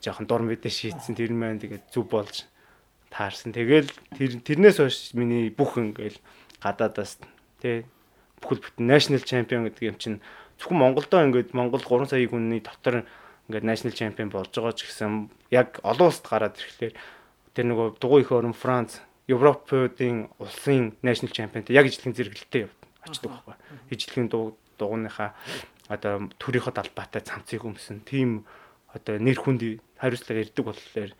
жоохон 0.04 0.28
дурм 0.28 0.52
мэдээ 0.52 0.70
шийдсэн. 0.70 1.16
Тэр 1.16 1.32
маань 1.32 1.64
тэгээд 1.64 1.88
зүв 1.88 2.12
болж 2.12 2.52
таарсан. 3.08 3.56
Тэгэл 3.56 3.88
тэр 4.20 4.44
тэрнээс 4.44 4.84
хойш 4.84 5.16
миний 5.16 5.50
бүх 5.50 5.80
ингээл 5.80 6.20
гадаадаас 6.60 7.18
тий 7.64 7.88
бүхэл 8.44 8.64
бүтэн 8.64 8.86
national 8.88 9.24
champion 9.24 9.66
гэдэг 9.68 9.84
юм 9.88 9.98
чинь 10.00 10.20
зөвхөн 10.60 10.80
Монголдоо 10.80 11.24
ингээд 11.28 11.56
Монгол 11.56 11.84
3 11.84 12.12
сая 12.12 12.28
хүний 12.28 12.60
дотор 12.60 13.08
ингээд 13.50 13.66
national 13.66 13.98
champion 13.98 14.30
болж 14.30 14.54
байгаа 14.54 14.78
ч 14.78 14.86
гэсэн 14.86 15.34
яг 15.50 15.82
олон 15.82 16.14
улсад 16.14 16.30
гараад 16.30 16.56
ирэхлээр 16.56 16.94
тэр 17.58 17.66
нөгөө 17.66 17.98
дугуй 17.98 18.22
их 18.22 18.32
орн 18.32 18.54
Франц, 18.54 19.02
Европын 19.26 20.30
улсын 20.38 20.94
national 21.02 21.34
championтэй 21.34 21.74
яг 21.74 21.90
ижлэхэн 21.90 22.14
зэрэгэлтэй 22.14 22.70
очдог 23.10 23.30
байхгүй. 23.34 23.56
Ижлэхэн 23.90 24.30
дугууныхаа 24.30 25.34
одоо 25.90 26.30
төрийнхөө 26.38 26.74
далбаатай 26.78 27.26
цамцыг 27.26 27.66
өмсөн 27.66 28.06
тийм 28.06 28.46
одоо 28.94 29.18
нэр 29.18 29.38
хүнд 29.42 29.82
хариуцлага 29.98 30.46
ирдэг 30.46 30.66
болохоор 30.66 31.12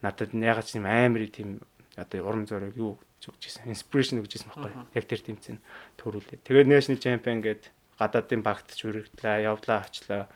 надад 0.00 0.32
ягаад 0.32 0.66
ч 0.68 0.80
юм 0.80 0.88
амар 0.88 1.28
тийм 1.28 1.60
одоо 1.96 2.24
урам 2.24 2.48
зориг 2.48 2.76
юу 2.76 2.96
өгч 3.26 3.42
ирсэн. 3.48 3.72
Inspiration 3.72 4.20
өгч 4.20 4.36
ирсэн 4.36 4.52
байхгүй. 4.52 4.72
Яг 4.94 5.04
тэр 5.08 5.20
тэмцээн 5.24 5.58
төрүүлээ. 5.98 6.44
Тэгээд 6.44 6.70
national 6.70 7.00
champion 7.00 7.40
гэдэг 7.42 7.72
гадаадын 7.98 8.42
багт 8.44 8.68
ч 8.70 8.86
үргэлжлээ, 8.86 9.48
явлаа, 9.48 9.82
очлоо. 9.82 10.28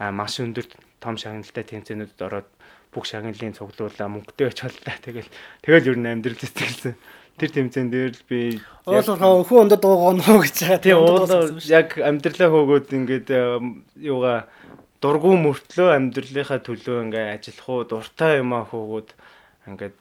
Маш 0.00 0.40
өндөр 0.40 0.64
том 0.96 1.20
шагналтай 1.20 1.64
тэмцээнүүдэд 1.68 2.24
ороод 2.24 2.48
бүх 2.88 3.04
шагналын 3.04 3.52
цуглуулаа 3.52 4.08
мөнгөтэй 4.08 4.48
очлоо. 4.48 4.72
Тэгэл 5.04 5.28
тэгэл 5.60 5.90
ер 5.92 5.98
нь 6.00 6.08
амьдрал 6.08 6.40
сэтгэлсэн. 6.40 6.96
Тэр 7.36 7.50
тэмцээн 7.52 7.88
дээр 7.92 8.16
л 8.16 8.24
би 8.24 8.60
уулуурхаа 8.88 9.44
өхөө 9.44 9.76
байгаа 9.76 10.12
нөө 10.16 10.38
гэж 10.44 10.56
байгаа. 10.64 10.80
Тийм 10.80 10.98
уулуу 11.00 11.60
яг 11.68 11.88
амьдралаа 12.00 12.48
хөөгөөд 12.48 12.88
ингээд 12.96 13.28
юугаа 14.00 14.48
дургу 15.00 15.36
мөртлөө 15.40 15.88
амьдралынхаа 15.96 16.60
төлөө 16.60 16.96
ингээд 17.08 17.32
ажиллах 17.40 17.68
уу, 17.68 17.88
дуртай 17.88 18.44
юмаа 18.44 18.68
хөөгөөд 18.68 19.08
ингээд 19.68 20.00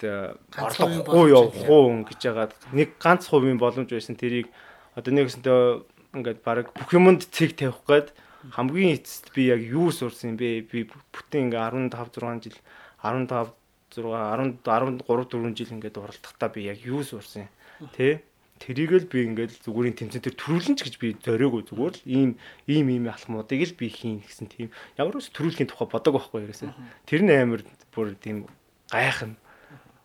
орлохгүй 0.55 1.27
явах 1.31 1.67
уу 1.69 2.03
гэж 2.07 2.19
яагаад 2.27 2.53
нэг 2.75 2.99
ганц 2.99 3.27
хувийн 3.27 3.59
боломж 3.61 3.91
байсан 3.91 4.19
тэрийг 4.19 4.51
одоо 4.95 5.11
нэгсэнтэй 5.13 5.83
ингээд 6.19 6.39
баг 6.43 6.71
бүх 6.75 6.91
юмд 6.91 7.27
цэг 7.31 7.55
тавих 7.55 7.79
гээд 7.87 8.07
хамгийн 8.55 8.95
эцэст 8.99 9.33
би 9.35 9.51
яг 9.51 9.59
юу 9.59 9.91
сурсан 9.91 10.39
бэ? 10.39 10.65
Би 10.69 10.87
бүтэн 10.87 11.51
ингээ 11.51 11.91
15 11.91 12.15
6 12.15 12.47
жил 12.47 12.57
15 13.03 13.51
6 13.95 13.99
10 13.99 14.63
13 14.63 15.03
4 15.03 15.57
жил 15.57 15.73
ингээд 15.75 15.99
уралдахдаа 15.99 16.49
би 16.53 16.69
яг 16.71 16.79
юу 16.85 17.03
сурсан 17.03 17.49
тий 17.95 18.23
Тэрийг 18.59 18.91
л 18.91 19.07
би 19.07 19.23
ингээд 19.23 19.63
зүгүүрийн 19.63 19.95
тэмцээн 19.95 20.19
дээр 20.19 20.35
төрүүлэн 20.35 20.75
ч 20.75 20.83
гэж 20.83 20.95
би 20.99 21.15
зориогүй 21.15 21.63
зүгээр 21.63 21.95
л 21.95 22.03
ийм 22.03 22.31
ийм 22.67 22.91
ийм 22.91 23.07
алхмуудыг 23.07 23.63
л 23.63 23.79
би 23.79 23.87
хийн 23.87 24.19
гэсэн 24.19 24.51
тийм 24.51 24.67
ямар 24.99 25.15
ч 25.15 25.31
төрүүлэхийн 25.31 25.71
тухай 25.71 25.87
бодог 25.87 26.19
байхгүй 26.19 26.43
ерөөсөө. 26.43 26.75
Тэр 27.07 27.23
нь 27.23 27.31
амар 27.31 27.63
бүр 27.95 28.19
тийм 28.19 28.51
гайхна. 28.91 29.39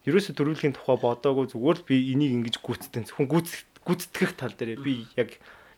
Ерөөсөө 0.07 0.39
төрүүлэхийн 0.39 0.79
тухай 0.79 0.97
бодоогүй 1.03 1.51
зүгээр 1.51 1.79
л 1.83 1.89
би 1.91 1.97
энийг 2.15 2.33
ингэж 2.39 2.63
гүйцэтгэн 2.63 3.11
зөвхөн 3.11 3.27
гүйцэтгэх 3.83 4.33
тал 4.39 4.55
дээр 4.55 4.79
би 4.79 5.11
яг 5.19 5.35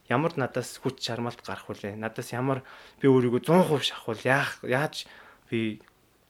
ямар 0.08 0.32
надаас 0.36 0.78
хүч 0.78 1.02
чармалт 1.02 1.42
гарах 1.42 1.66
вүлээ? 1.66 1.96
Надаас 1.98 2.32
ямар 2.32 2.62
би 3.00 3.08
өөрийгөө 3.08 3.42
100% 3.42 3.82
шахвал 3.82 4.20
яах 4.22 4.60
яаж 4.62 5.06
би 5.50 5.80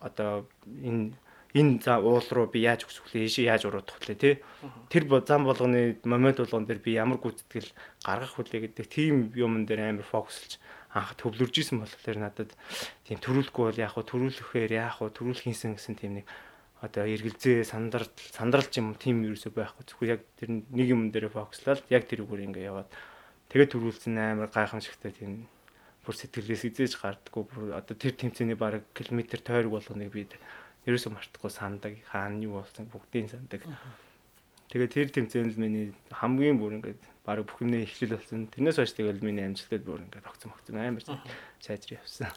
одоо 0.01 0.47
энэ 0.67 1.17
энэ 1.57 1.81
за 1.81 1.99
уул 2.01 2.25
руу 2.31 2.47
би 2.53 2.61
яаж 2.61 2.85
өсөх 2.85 3.09
вэ? 3.13 3.25
Ийшээ 3.25 3.49
яаж 3.49 3.65
уруудах 3.65 3.97
вэ? 4.05 4.15
Тэ? 4.15 4.41
Тэр 4.93 5.09
зам 5.25 5.49
болгоны 5.49 5.97
момент 6.05 6.37
болгон 6.37 6.69
дээр 6.69 6.81
би 6.85 6.93
ямар 6.97 7.17
гүйцэтгэл 7.17 7.73
гаргах 8.05 8.37
вүлээ 8.37 8.61
гэдэг 8.69 8.87
тийм 8.93 9.33
юмн 9.33 9.65
дээр 9.65 9.97
амар 9.97 10.05
фокуслж 10.05 10.61
анх 10.93 11.17
төвлөрж 11.17 11.55
исэн 11.57 11.81
болохоор 11.81 12.19
надад 12.21 12.53
тийм 13.09 13.21
төрүүлэхгүй 13.25 13.65
бол 13.73 13.81
яах 13.81 13.97
вэ? 13.97 14.05
Төрүүлэхээр 14.05 14.73
яах 14.77 15.01
вэ? 15.01 15.17
Төрүүлэх 15.17 15.49
юмсан 15.49 15.77
гэсэн 15.77 15.97
тийм 15.97 16.21
нэг 16.21 16.27
одоо 16.85 17.09
эргэлзээ 17.09 17.65
сандрал 17.65 18.09
сандралч 18.37 18.73
юм 18.77 18.93
тийм 19.01 19.25
ерөөсөө 19.25 19.53
байхгүй. 19.57 19.85
Зөвхөн 19.89 20.13
яг 20.13 20.21
тэр 20.37 20.49
нэг 20.61 20.89
юм 20.93 21.09
дээр 21.09 21.33
фокуслаад 21.33 21.81
яг 21.89 22.05
тэр 22.05 22.29
үгээр 22.29 22.53
ингээ 22.53 22.69
яваад 22.69 22.89
тэгээд 23.51 23.73
төрүүлсэн 23.73 24.17
амар 24.19 24.51
гайхамшигтай 24.51 25.13
тийм 25.13 25.47
бүр 26.07 26.15
сэтгэлээс 26.15 26.63
эзэж 26.71 27.03
гардггүй 27.03 27.45
бүр 27.51 27.65
одоо 27.75 27.95
тэр 27.99 28.15
тэмцээний 28.15 28.55
баг 28.55 28.87
километр 28.95 29.43
тойрог 29.43 29.75
болгоныг 29.75 30.15
би 30.15 30.31
ерөөсөө 30.87 31.13
мартахгүй 31.19 31.51
сандаг 31.51 31.95
хаана 32.07 32.39
юу 32.47 32.63
болсон 32.63 32.87
бүгдийн 32.87 33.27
сандаг. 33.27 33.67
Тэгээд 34.71 34.95
тэр 34.95 35.09
тэмцээнд 35.11 35.59
л 35.59 35.63
миний 35.63 35.91
хамгийн 36.15 36.63
бүр 36.63 36.79
ингээд 36.79 37.03
баг 37.27 37.43
бүх 37.43 37.59
юмний 37.59 37.83
эхлэл 37.83 38.15
болсон. 38.15 38.47
Тэрнээс 38.55 38.79
хойш 38.79 38.95
тэгэл 38.95 39.19
миний 39.27 39.43
амжилтад 39.51 39.83
бүр 39.83 40.07
ингээд 40.07 40.31
огцом 40.31 40.55
огцом 40.55 40.79
амар 40.79 41.03
сайжир 41.59 41.99
явсан. 41.99 42.31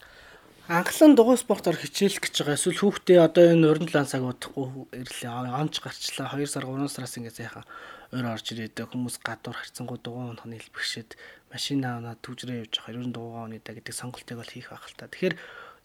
Анхлан 0.65 1.13
дугуй 1.13 1.37
спортоор 1.37 1.77
хичээлэх 1.77 2.25
гэж 2.25 2.45
байгаа. 2.45 2.57
Эсвэл 2.57 2.81
хүүхдээ 2.81 3.19
одоо 3.21 3.45
энэ 3.53 3.69
уран 3.69 3.89
лансаг 3.89 4.21
удахгүй 4.21 4.85
ирлээ. 4.97 5.29
Онч 5.57 5.81
гарчлаа. 5.81 6.37
2 6.37 6.45
сар 6.45 6.65
3 6.69 6.85
сараас 6.89 7.17
ингэ 7.17 7.33
зайхан 7.33 7.65
өөр 8.09 8.25
орж 8.25 8.45
ирээд 8.57 8.81
хүмүүс 8.89 9.21
гадуур 9.21 9.53
харцсангуу 9.53 10.01
дугуй 10.01 10.33
унах 10.33 10.49
нийлбэгшээд 10.49 11.13
машин 11.53 11.85
аваад 11.85 12.17
түвжрээ 12.25 12.65
явж 12.65 12.81
байгаа. 12.81 12.93
Ерөн 12.97 13.13
дугуй 13.13 13.41
унаа 13.45 13.61
гэдэг 13.61 13.93
сонголтыг 13.93 14.37
бол 14.41 14.49
хийх 14.49 14.73
байх 14.73 14.85
л 14.89 14.97
та. 14.97 15.05
Тэгэхээр 15.05 15.35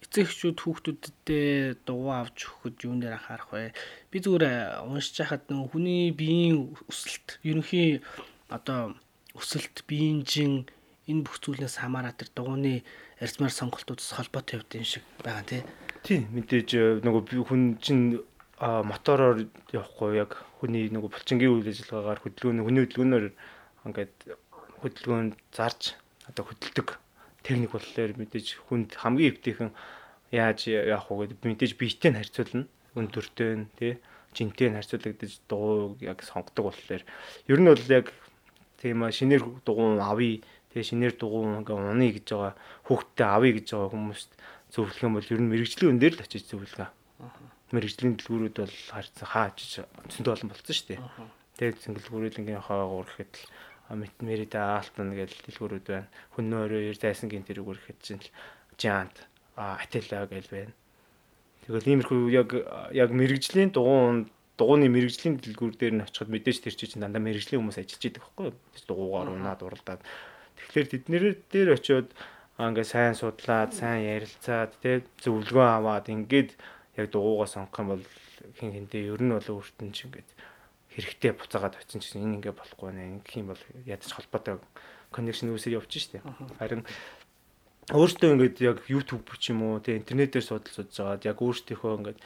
эцэг 0.01 0.25
эхчүүд 0.25 0.57
хүүхдүүдтэй 0.57 1.77
дугуй 1.85 2.13
авч 2.17 2.37
өгөхөд 2.49 2.75
юун 2.81 2.99
дээр 3.01 3.21
анхаарах 3.21 3.49
вэ? 3.53 3.77
Би 4.09 4.17
зүгээр 4.25 4.81
уншиж 4.89 5.21
хахад 5.21 5.45
нэг 5.53 5.69
хүний 5.69 6.09
биеийн 6.17 6.73
өсөлт, 6.89 7.37
ерөнхий 7.45 8.01
одоо 8.49 8.97
өсөлт, 9.37 9.85
биеийн 9.85 10.25
жин 10.25 10.65
энэ 11.05 11.25
бүх 11.29 11.37
зүйлээс 11.45 11.77
хамаараа 11.81 12.17
тэр 12.17 12.33
дугууны 12.33 12.81
арьсмаар 13.21 13.53
сонголтуудаас 13.53 14.17
холбоотой 14.17 14.65
явд 14.65 14.71
юм 14.73 14.85
шиг 14.85 15.05
байгаа 15.21 15.45
тий. 15.45 15.61
Тийм 16.01 16.29
мэдээж 16.33 16.69
э, 16.73 16.83
нөгөө 17.05 17.45
хүн 17.45 17.77
чинь 17.81 18.21
мотороор 18.59 19.45
явахгүй 19.75 20.15
яг 20.15 20.47
хүний 20.65 20.89
нөгөө 20.89 21.13
булчингийн 21.13 21.53
үйл 21.53 21.69
ажиллагаагаар 21.69 22.21
хөдөлгөөн 22.25 22.65
хүний 22.65 22.81
хөдөлгөөнөөр 22.83 23.25
ингээд 23.85 24.15
хөдөлгөөн 24.81 25.27
зарж 25.53 25.93
одоо 26.25 26.43
хөдөлдөг 26.49 26.97
техник 27.45 27.71
болохоор 27.71 28.11
мэдээж 28.17 28.47
хүнд 28.65 28.97
хамгийн 28.97 29.29
эвтэйхэн 29.37 29.71
яаж 30.33 30.59
явах 30.73 31.13
вэ 31.13 31.29
гэдэг 31.37 31.45
мэдээж 31.45 31.71
биетэй 31.77 32.11
нь 32.11 32.19
харьцуулна. 32.19 32.65
Өндөртэй 32.97 33.51
нь 33.61 33.69
тий 33.77 33.93
жинтэй 34.33 34.73
нь 34.73 34.77
харьцуулагдаж 34.81 35.31
дугуй 35.45 36.01
яг 36.01 36.25
сонгодог 36.25 36.73
болохоор 36.73 37.03
ер 37.05 37.59
нь 37.61 37.69
бол 37.69 37.85
яг 37.93 38.09
тийм 38.81 39.05
шинээр 39.05 39.43
дугуй 39.61 40.01
авъя 40.01 40.41
Тэгээ 40.75 40.91
шинээр 40.91 41.15
дугуй 41.15 41.55
ингээ 41.55 41.71
уны 41.71 42.07
гэж 42.11 42.27
байгаа 42.35 42.53
хүүхдтэй 42.83 43.27
авъя 43.31 43.51
гэж 43.55 43.67
байгаа 43.71 43.91
хүмүүст 43.95 44.31
зөвлөх 44.75 44.99
юм 45.07 45.15
бол 45.15 45.31
ер 45.31 45.39
нь 45.39 45.47
мэрэгжлийн 45.47 45.91
өн 45.95 45.99
дээр 46.03 46.19
л 46.19 46.23
очиж 46.27 46.43
зөвлөгөө. 46.51 46.91
Мэрэгжлийн 47.75 48.15
дэлгүүрүүд 48.15 48.55
бол 48.63 48.77
харьцан 48.89 49.27
хааж 49.27 49.57
зөндөө 50.15 50.33
олон 50.33 50.49
болсон 50.51 50.75
шүү 50.75 50.87
дээ. 50.95 51.01
Тэгээд 51.59 51.83
зингэлгүүрүүд 51.83 52.39
ингээ 52.39 52.59
хаагаар 52.63 53.07
гэхэд 53.11 53.33
л 53.91 54.25
мэрида 54.25 54.59
аалтан 54.79 55.11
гэж 55.13 55.31
дэлгүүрүүд 55.45 55.85
байна. 55.91 56.09
Хүннөөрөө 56.39 56.95
зайсан 56.95 57.27
гин 57.27 57.43
тэрүүг 57.43 57.75
гэхэд 57.75 57.99
чинь 57.99 58.23
жант 58.79 59.27
ателла 59.59 60.25
гэж 60.31 60.45
байна. 60.49 60.73
Тэгэл 61.67 61.91
иймэрхүү 61.91 62.21
яг 62.31 62.49
яг 62.95 63.09
мэрэгжлийн 63.11 63.75
дугуун 63.75 64.31
дугууны 64.55 64.87
мэрэгжлийн 64.87 65.37
дэлгүүр 65.43 65.75
дээр 65.75 65.93
нь 65.99 66.05
очиход 66.05 66.31
мэдээж 66.31 66.63
тэр 66.63 66.75
чинь 66.77 67.03
дандаа 67.03 67.19
мэрэгжлийн 67.19 67.59
хүмүүс 67.59 67.81
ажиллаж 67.81 68.03
идэг 68.05 68.23
байхгүй 68.23 68.45
юу? 68.49 68.55
Дугуугаар 68.87 69.29
унаад 69.33 69.61
уралдаад 69.65 70.01
Тэгэхээр 70.55 70.87
тэднэр 70.91 71.23
дээр 71.51 71.69
очиод 71.75 72.09
ингээ 72.55 72.87
сайн 72.87 73.15
судлаад, 73.15 73.75
сайн 73.75 74.07
ярилцаад, 74.07 74.71
тэ 74.79 75.03
зөвлөгөө 75.23 75.67
аваад 75.67 76.07
ингээд 76.07 76.55
яг 76.97 77.07
дугуугаа 77.11 77.49
сонгох 77.49 77.79
юм 77.79 77.89
бол 77.93 78.05
хин 78.59 78.71
хинтээ 78.73 79.11
ер 79.11 79.21
нь 79.21 79.35
бол 79.35 79.49
өөрт 79.59 79.77
нь 79.83 79.93
ч 79.95 80.07
ингээд 80.07 80.29
хэрэгтэй 80.95 81.31
буцаагаад 81.35 81.75
очиж 81.75 82.15
чинь 82.15 82.23
энэ 82.23 82.35
ингээ 82.39 82.55
болохгүй 82.55 82.91
нэ. 82.95 83.19
Гэх 83.27 83.35
юм 83.43 83.51
бол 83.51 83.63
ядаж 83.83 84.11
холбоотой 84.15 84.55
коннекшн 85.11 85.51
үүсэж 85.51 85.75
явж 85.75 85.91
штэ. 85.91 86.23
Харин 86.59 86.87
өөртөө 87.91 88.29
ингээд 88.31 88.57
яг 88.63 88.77
YouTube 88.87 89.27
ч 89.35 89.51
юм 89.51 89.61
уу 89.67 89.83
тэ 89.83 89.99
интернетээр 89.99 90.41
судал 90.41 90.71
судж 90.71 90.95
жагаад 90.95 91.27
яг 91.27 91.37
өөртөөхөө 91.43 91.93
ингээд 91.99 92.19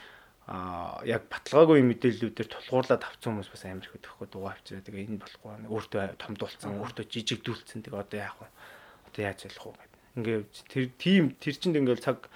а 0.49 0.97
яг 1.05 1.29
баталгаагүй 1.29 1.85
мэдээллүүдээр 1.85 2.49
тулгуурлаад 2.49 3.05
авсан 3.05 3.37
хүмүүс 3.37 3.53
бас 3.53 3.63
амар 3.69 3.85
их 3.85 3.93
өгөхгүй 4.01 4.27
дугаа 4.33 4.57
авчираа 4.57 4.81
тэгээ 4.81 5.05
энэ 5.05 5.21
болохгүй 5.21 5.51
өөртөө 5.69 6.01
томдуулсан 6.17 6.73
өөртөө 6.81 7.05
жижигдүүлсэн 7.05 7.85
тэгээ 7.85 8.01
одоо 8.01 8.17
яах 8.17 8.37
вэ? 8.41 8.49
Одоо 9.13 9.21
яаж 9.29 9.39
болох 9.45 9.77
вэ? 9.77 9.85
Гэдэг 9.85 9.99
ингээ 10.17 10.39
тэр 10.73 10.85
тим 10.97 11.23
тэр 11.37 11.53
чинь 11.53 11.77
ингээл 11.77 12.01
цаг 12.01 12.33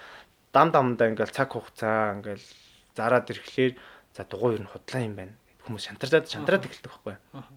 дам 0.54 0.70
дамдаа 0.72 1.10
ингээл 1.10 1.34
цаг 1.34 1.50
хугацаа 1.58 2.14
ингээл 2.22 2.46
зараад 2.94 3.30
ирэхлээр 3.30 3.74
за 4.14 4.22
дугуй 4.30 4.56
ер 4.56 4.64
нь 4.64 4.70
худлаа 4.70 5.02
юм 5.02 5.16
байна. 5.18 5.34
Хүмүүс 5.66 5.90
шантарчаад 5.90 6.30
шантраад 6.30 6.68
эхэлдэг 6.70 6.92
байхгүй. 6.94 7.16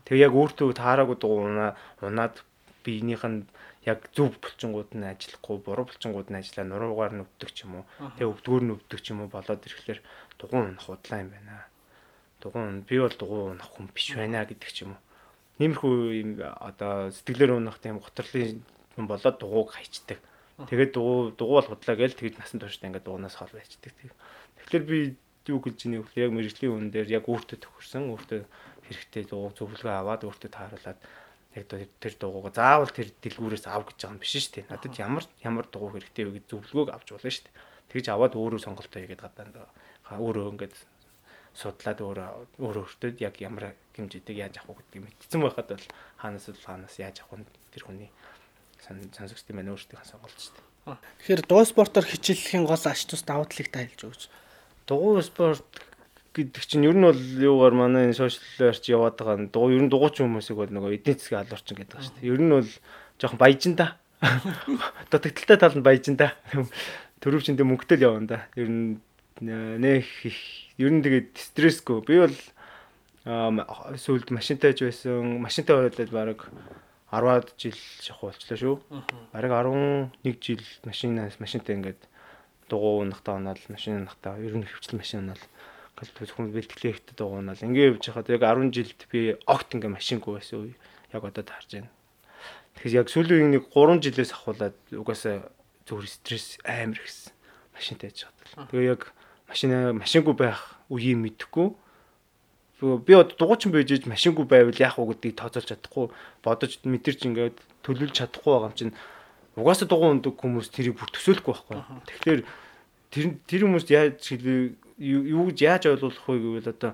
Тэгээ 0.08 0.24
яг 0.26 0.32
өөртөө 0.32 0.72
таараагүй 0.72 1.16
дугуй 1.20 1.44
унаа 1.44 1.76
унаад 2.00 2.40
биенийх 2.86 3.22
нь 3.28 3.44
яг 3.84 4.08
зөв 4.16 4.32
булчингууд 4.40 4.96
нь 4.96 5.04
ажиллахгүй 5.12 5.56
буруу 5.60 5.86
булчингууд 5.86 6.30
нь 6.30 6.40
ажиллаа 6.40 6.66
нуруугаар 6.66 7.12
нь 7.14 7.24
өвдөг 7.26 7.50
ч 7.52 7.68
юм 7.68 7.82
уу. 7.82 7.84
Тэгээ 8.16 8.30
өвдгөр 8.32 8.62
нь 8.64 8.74
өвдөг 8.74 9.00
ч 9.02 9.06
юм 9.12 9.20
уу 9.22 9.30
болоод 9.30 9.62
ирэхлээр 9.66 10.00
дугуун 10.40 10.66
унах 10.72 10.86
худлаа 10.86 11.20
юм 11.20 11.30
байна. 11.34 11.68
Дугуун 12.40 12.86
би 12.88 12.96
бол 13.02 13.14
дугуун 13.14 13.58
унах 13.58 13.70
хүн 13.74 13.86
биш 13.92 14.08
байна 14.16 14.46
гэдэг 14.48 14.70
ч 14.72 14.86
юм 14.86 14.96
уу. 14.96 15.02
Нэмэрхүү 15.60 15.94
юм 16.22 16.30
одоо 16.40 17.10
сэтгэлээр 17.12 17.58
унах 17.58 17.78
тийм 17.82 17.98
готрлын 18.00 18.62
хүн 18.94 19.06
болоод 19.06 19.36
дугууг 19.38 19.74
хайчдаг. 19.74 20.18
Тэгээд 20.56 20.92
дугуй 20.96 21.36
дугуй 21.36 21.60
бол 21.60 21.68
худлаа 21.68 21.96
гээл 22.00 22.16
тэгээд 22.16 22.40
насан 22.40 22.60
туршдаа 22.64 22.88
ингээд 22.88 23.04
дугуунаас 23.04 23.36
хол 23.36 23.52
байчдаг. 23.52 23.92
Тэгэхээр 23.92 24.84
би 24.88 24.98
юу 25.52 25.60
гэж 25.60 25.76
ийнэ 25.84 26.00
вэ? 26.00 26.16
Яг 26.16 26.32
мэрэгжлийн 26.32 26.72
үн 26.72 26.88
дээр 26.88 27.20
яг 27.20 27.28
өөртөө 27.28 27.60
тохирсон, 27.60 28.08
өөртөө 28.16 28.40
хэрэгтэй 28.88 29.24
дугуй 29.28 29.52
зөвлөгөө 29.52 29.92
аваад 29.92 30.24
өөртөө 30.24 30.50
тааруулаад 30.50 30.98
яг 31.60 31.64
тэр 32.00 32.14
дугуугаа 32.16 32.52
заавал 32.56 32.92
тэр 32.92 33.12
дэлгүүрээс 33.20 33.68
ав 33.68 33.84
гэж 33.84 33.98
байгаа 34.00 34.14
юм 34.16 34.20
биш 34.20 34.32
шүү 34.32 34.64
дээ. 34.64 34.70
Надад 34.72 34.94
ямар 34.96 35.24
ямар 35.44 35.66
дугуй 35.68 35.90
хэрэгтэй 36.00 36.24
вэ 36.24 36.32
гэж 36.40 36.44
зөвлөгөөг 36.52 36.90
авч 36.92 37.08
болно 37.12 37.30
шүү 37.32 37.44
дээ. 37.46 37.56
Тэгж 37.92 38.06
аваад 38.12 38.34
өөрөө 38.36 38.60
сонголтоо 38.64 39.00
хийгээд 39.00 39.24
гадаа 39.24 39.68
өөрөө 40.16 40.52
ингээд 40.56 40.74
судлаад 41.56 41.98
өөрөө 42.04 42.28
өөрөө 42.60 42.84
өөртөө 42.84 43.10
яг 43.24 43.34
ямар 43.40 43.72
хэмжээтэй 43.96 44.36
яаж 44.44 44.60
авах 44.60 44.84
гэдгийг 44.84 45.08
мэдсэн 45.08 45.40
байхад 45.40 45.68
бол 45.72 45.86
хаанаас 46.20 46.46
л 46.52 46.66
хаанаас 46.68 46.96
яаж 47.00 47.16
авах 47.24 47.40
нь 47.40 47.48
тэр 47.72 47.82
хүний 47.88 48.10
сонсогчтой 48.86 49.54
маань 49.56 49.74
өөртөө 49.74 50.00
сонголт 50.06 50.38
шүү 50.38 50.54
дээ. 50.54 50.66
Тэгэхээр 50.96 51.42
дуу 51.50 51.62
спортоор 51.66 52.06
хичээллэхийн 52.06 52.64
гол 52.66 52.84
ач 52.86 53.00
тус 53.10 53.26
давуу 53.26 53.50
талыг 53.50 53.68
та 53.74 53.82
хэлж 53.82 54.00
өгөөч. 54.06 54.22
Дугуй 54.86 55.22
спорт 55.26 55.66
гэдэг 56.30 56.62
чинь 56.62 56.86
ер 56.86 56.94
нь 56.94 57.02
бол 57.02 57.18
юугаар 57.18 57.74
манай 57.74 58.14
сошиалаар 58.14 58.78
ч 58.78 58.94
яваад 58.94 59.18
байгаа 59.18 59.36
нь 59.42 59.50
дугуй 59.50 59.74
ер 59.74 59.82
нь 59.82 59.90
дугуйч 59.90 60.22
хүмүүсийг 60.22 60.54
бол 60.54 60.70
нөгөө 60.70 60.94
эдийн 60.94 61.18
засгийн 61.18 61.42
алуурчин 61.42 61.74
гэдэг 61.74 61.90
байгаа 61.90 62.06
шүү 62.06 62.16
дээ. 62.22 62.30
Ер 62.30 62.40
нь 62.44 62.54
бол 62.54 62.70
жоохон 63.18 63.40
баяжин 63.42 63.74
да. 63.74 63.98
Дутагдaltaй 65.10 65.58
тал 65.58 65.74
нь 65.74 65.86
баяжин 65.86 66.14
да. 66.14 66.38
Төрөвчөндөө 67.18 67.66
мөнгөтэй 67.66 67.98
л 67.98 68.06
явна 68.06 68.26
да. 68.30 68.38
Ер 68.54 68.70
нь 68.70 69.02
нэх 69.42 70.06
их 70.22 70.38
ер 70.78 70.92
нь 70.94 71.02
тэгээд 71.02 71.34
стрессгүй. 71.34 72.04
Би 72.06 72.22
бол 72.22 72.36
сүүлд 73.26 74.30
машинтайж 74.30 74.86
байсан. 74.86 75.42
Машинтай 75.42 75.74
болоод 75.74 75.98
баг 76.14 76.46
10-аад 77.16 77.52
жил 77.56 77.78
шахуу 78.04 78.30
болчлаа 78.30 78.58
шүү. 78.60 78.76
Бараг 79.32 79.52
11 80.22 80.44
жил 80.44 80.64
машинаас 80.84 81.40
машинтай 81.40 81.76
ингээд 81.76 82.00
дугуй 82.68 83.06
унахтаа 83.06 83.36
унаал 83.40 83.60
машин 83.68 84.04
унахтаа 84.04 84.36
ер 84.38 84.56
нь 84.56 84.66
хөвчл 84.66 85.00
машин 85.00 85.24
унаал 85.24 85.42
гал 85.96 86.10
зөвхөн 86.20 86.52
бэлтгэлээ 86.52 86.92
ихтэй 86.92 87.14
дугуй 87.16 87.40
унаал 87.40 87.62
ингээд 87.62 87.96
явж 87.96 88.04
хахад 88.10 88.28
яг 88.28 88.42
10 88.44 88.74
жилд 88.74 89.00
би 89.08 89.38
огт 89.46 89.72
ингээд 89.72 89.96
машингүй 89.96 90.32
байсан 90.36 90.58
үе 90.60 90.74
яг 91.14 91.22
одоо 91.24 91.44
таарж 91.46 91.70
байна. 91.72 91.90
Тэгэхээр 92.76 92.98
яг 93.00 93.08
сүүлийн 93.08 93.50
нэг 93.54 93.64
3 93.72 94.02
жилээс 94.04 94.32
ахуулаад 94.36 94.76
угаасаа 94.92 95.48
зөвхөн 95.88 96.10
стресс 96.10 96.58
амар 96.66 97.00
ихсэн 97.00 97.32
машинтай 97.72 98.10
яж 98.12 98.28
хаад. 98.28 98.68
Тэгээ 98.70 98.92
яг 98.92 99.02
машин 99.48 99.70
машингүй 99.96 100.34
байх 100.34 100.76
үеийг 100.90 101.22
мэдэхгүй 101.22 101.68
би 102.80 103.12
одоо 103.16 103.36
дугуйчин 103.38 103.72
байж 103.72 103.90
иж 103.92 104.04
машингүй 104.04 104.44
байвал 104.44 104.76
яах 104.76 105.00
вэ 105.00 105.16
гэдгийг 105.16 105.36
тооцоолж 105.40 105.68
чадахгүй 105.72 106.12
бодож 106.44 106.76
мэдэрч 106.84 107.24
ингээд 107.24 107.56
төлөвлөж 107.80 108.12
чадахгүй 108.12 108.52
байгаа 108.52 108.68
юм 108.68 108.76
чинь 108.76 108.94
угаасаа 109.56 109.88
дугуй 109.88 110.12
ундаг 110.12 110.36
хүмүүс 110.36 110.68
тэрийг 110.68 111.00
бүр 111.00 111.08
төсөөлөхгүй 111.16 111.54
байхгүй. 111.56 111.80
Тэгэхээр 112.04 112.40
тэр 113.08 113.24
тэр 113.48 113.60
хүмүүст 113.64 113.88
яаж 113.88 114.20
юу 115.00 115.42
гэж 115.48 115.58
яаж 115.64 115.82
ойлгуулах 115.88 116.26
вэ 116.28 116.36
гэвэл 116.36 116.72
одоо 116.76 116.92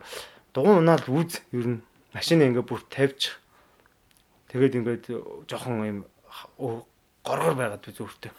дугуй 0.55 0.75
унаал 0.79 1.07
үз 1.11 1.43
ер 1.51 1.67
нь 1.67 1.83
машин 2.15 2.47
ингээд 2.47 2.71
бүр 2.71 2.87
тавьж 2.87 3.43
тэгээд 4.55 4.79
ингээд 4.79 5.05
жоохон 5.51 5.83
юм 5.83 5.99
горгор 7.27 7.55
байгаад 7.59 7.83
би 7.83 7.91
зүрхтэй. 7.91 8.31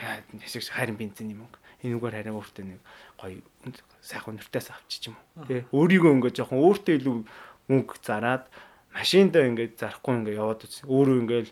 Яа 0.00 0.24
нэсэг 0.32 0.64
харин 0.72 0.96
бензин 0.96 1.36
юм. 1.36 1.44
Энүүгээр 1.78 2.16
харин 2.18 2.38
өөртөө 2.38 2.64
нэг 2.66 2.80
гоё 3.18 3.38
сайхан 4.02 4.34
өнөртөөс 4.34 4.68
авчиж 4.74 5.02
юм 5.10 5.16
уу. 5.16 5.46
Тэ 5.46 5.66
өөрийгөө 5.70 6.12
ингээд 6.18 6.38
жоохон 6.42 6.58
өөртөө 6.58 6.94
илүү 6.98 7.16
мөнгө 7.70 7.94
зараад 8.02 8.44
машиндаа 8.90 9.46
ингээд 9.46 9.78
зарахгүй 9.78 10.14
ингээд 10.18 10.40
яваад 10.42 10.60
үз. 10.66 10.82
Өөрөө 10.90 11.16
ингээд 11.22 11.48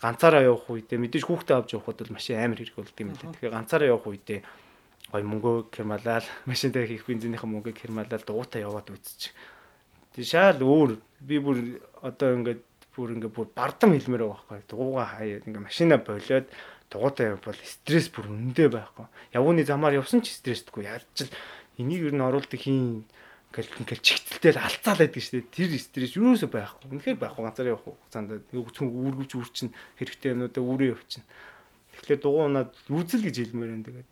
ганцаараа 0.00 0.42
явах 0.48 0.68
үедээ 0.68 1.00
мэдээж 1.00 1.24
хүүхдээ 1.28 1.56
авч 1.56 1.70
явахад 1.76 1.98
бол 2.00 2.16
машин 2.16 2.40
амар 2.40 2.60
хэрэг 2.60 2.76
болд 2.76 2.96
юм 2.96 3.10
лээ. 3.12 3.32
Тэгэхээр 3.36 3.56
ганцаараа 3.56 3.88
явах 3.92 4.08
үедээ 4.08 4.40
гой 5.12 5.22
мөнгөө 5.22 5.56
кэрмалаал 5.72 6.26
машиндаа 6.44 6.84
хийх 6.84 7.04
бензинийхээ 7.06 7.48
мөнгөө 7.48 7.74
кэрмалаал 7.76 8.24
дуутаа 8.24 8.60
яваад 8.60 8.90
үзчих. 8.92 9.32
Тэг 10.12 10.24
шаал 10.24 10.60
өөр 10.60 11.00
би 11.20 11.36
бүр 11.40 11.80
одоо 12.00 12.32
ингээд 12.36 12.62
бүр 12.96 13.14
ингээд 13.16 13.34
бүр 13.36 13.48
бардам 13.52 13.92
хэлмээр 13.92 14.24
байгаа 14.24 14.44
байхгүй. 14.48 14.68
Дугуугаа 14.68 15.06
хаяа 15.16 15.40
ингээд 15.44 15.66
машина 15.68 15.96
болоод 16.00 16.46
дугуйтай 16.90 17.34
явбал 17.34 17.58
стресс 17.64 18.08
бүр 18.10 18.30
өндөө 18.30 18.68
байхгүй. 18.70 19.06
Явууны 19.34 19.64
замаар 19.66 19.98
явсан 19.98 20.22
ч 20.22 20.34
стрессдэггүй. 20.36 20.86
Яаж 20.86 21.04
ч 21.14 21.26
энийг 21.78 22.10
ер 22.10 22.14
нь 22.14 22.22
оруулдаг 22.22 22.60
хийн 22.60 23.04
ингээл 23.50 23.80
ингээл 23.80 24.04
чигтэлтэй 24.04 24.52
алцаал 24.60 25.00
байдаг 25.00 25.22
шүү 25.22 25.40
дээ. 25.40 25.54
Тэр 25.54 25.70
стресс 25.80 26.16
юусоо 26.16 26.50
байхгүй. 26.52 26.92
Үнэхээр 26.92 27.18
байхгүй 27.18 27.42
ганцаараа 27.42 27.74
явах 27.74 27.86
хугацаанд 27.88 28.30
хүн 28.52 28.88
үүргэж 28.92 29.30
үрчин 29.34 29.68
хэрэгтэй 29.96 30.36
юмудаа 30.36 30.62
үрээ 30.62 30.92
явчихна. 30.92 31.26
Тэгэхээр 31.96 32.20
дугуунаад 32.20 32.70
үзэл 32.92 33.24
гэж 33.24 33.36
хэлмээр 33.40 33.74
энэ 33.80 33.86
тэгээд 33.88 34.10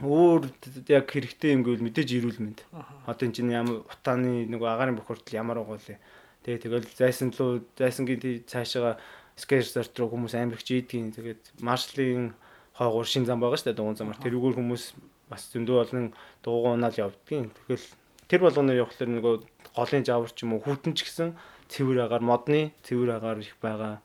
өөр 0.00 0.42
яг 0.88 1.06
хэрэгтэй 1.10 1.50
юм 1.52 1.62
гэвэл 1.66 1.84
мэдээж 1.84 2.08
ирүүл 2.16 2.40
мэд. 2.40 2.62
Одоо 3.04 3.24
энэ 3.26 3.36
чинь 3.36 3.52
ямар 3.52 3.84
утааны 3.84 4.46
нэг 4.46 4.62
агарын 4.62 4.96
бохирдол 4.96 5.34
ямар 5.34 5.60
байгаа 5.60 5.82
лээ. 5.82 5.98
Тэгээ 6.46 6.62
тэгэл 6.64 6.88
зайсан 6.94 7.34
луу 7.36 7.66
зайсангийн 7.76 8.46
цаашаа 8.46 8.96
скейр 9.40 9.64
сорт 9.64 9.96
руу 9.96 10.12
хүмүүс 10.12 10.36
амирч 10.36 10.68
ийдгийн 10.68 11.16
тэгээд 11.16 11.64
маршлын 11.64 12.36
хойгоор 12.76 13.08
шин 13.08 13.24
зам 13.24 13.40
байгаа 13.40 13.58
шүү 13.60 13.72
дээ 13.72 13.78
дугуун 13.80 13.96
замаар. 13.96 14.20
Тэрүүгээр 14.24 14.56
хүмүүс 14.56 14.84
бас 15.28 15.48
зөндөө 15.52 15.76
олон 15.84 16.06
дугуун 16.44 16.80
унаал 16.80 16.96
явдгийн. 16.96 17.52
Тэгэл 17.52 17.86
тэр 18.28 18.40
болгоноор 18.44 18.80
явахлаар 18.84 19.10
нөгөө 19.10 19.34
голын 19.76 20.04
жавар 20.04 20.30
ч 20.32 20.44
юм 20.44 20.56
уу 20.56 20.64
хүүтэн 20.64 20.96
ч 20.96 21.04
гэсэн 21.04 21.36
цэвэр 21.68 22.08
агаар 22.08 22.24
модны 22.24 22.72
цэвэр 22.84 23.20
агаар 23.20 23.44
их 23.44 23.54
байгаа. 23.60 24.00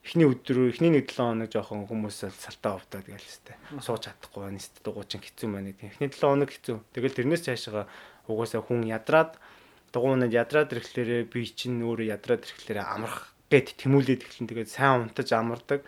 Эхний 0.00 0.24
өдрөө 0.24 0.72
эхний 0.72 0.92
нэг 0.96 1.12
7 1.12 1.28
хоног 1.28 1.50
жоохон 1.52 1.84
хүмүүс 1.84 2.24
салтаа 2.32 2.80
увдаад 2.80 3.04
гээл 3.04 3.20
хэвээр 3.20 3.84
сууж 3.84 4.08
чадахгүй 4.08 4.40
байна. 4.48 4.56
Нэст 4.56 4.80
дугуучин 4.80 5.20
хэцүү 5.20 5.48
байна 5.48 5.70
гэдэг. 5.76 5.92
Эхний 5.92 6.08
7 6.08 6.24
хоног 6.24 6.50
хэцүү. 6.52 6.76
Тэгэл 6.96 7.16
тэрнээс 7.20 7.44
цаашаа 7.44 7.84
угаасаа 8.24 8.64
хүн 8.64 8.88
ядраад 8.88 9.36
дугуунад 9.92 10.32
ядраад 10.32 10.72
ирэхлээрээ 10.72 11.28
би 11.28 11.44
чинь 11.52 11.84
өөрөө 11.84 12.16
ядраад 12.16 12.48
ирэхлээрээ 12.48 12.86
амрах 12.86 13.34
гэд 13.50 13.76
тэмүүлээд 13.82 14.22
эхлэн 14.24 14.48
тэгээд 14.48 14.70
сайн 14.70 15.10
унтаж 15.10 15.28
амардаг. 15.34 15.82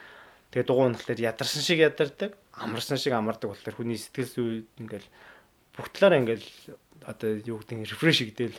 Тэгээд 0.50 0.68
дугуун 0.68 0.98
болохоор 0.98 1.20
ядарсан 1.22 1.62
шиг 1.62 1.80
ядардаг, 1.80 2.36
амарсан 2.52 2.98
шиг 2.98 3.14
амардаг 3.16 3.54
болохоор 3.54 3.76
хүний 3.78 3.96
сэтгэл 3.96 4.28
зүй 4.28 4.50
ингээл 4.76 5.08
бүх 5.72 5.88
талаараа 5.94 6.20
ингээл 6.20 6.46
одоо 7.08 7.30
юу 7.40 7.62
гэдэг 7.62 7.78
нь 7.78 7.88
рефреш 7.88 8.18
хийгдэл 8.20 8.58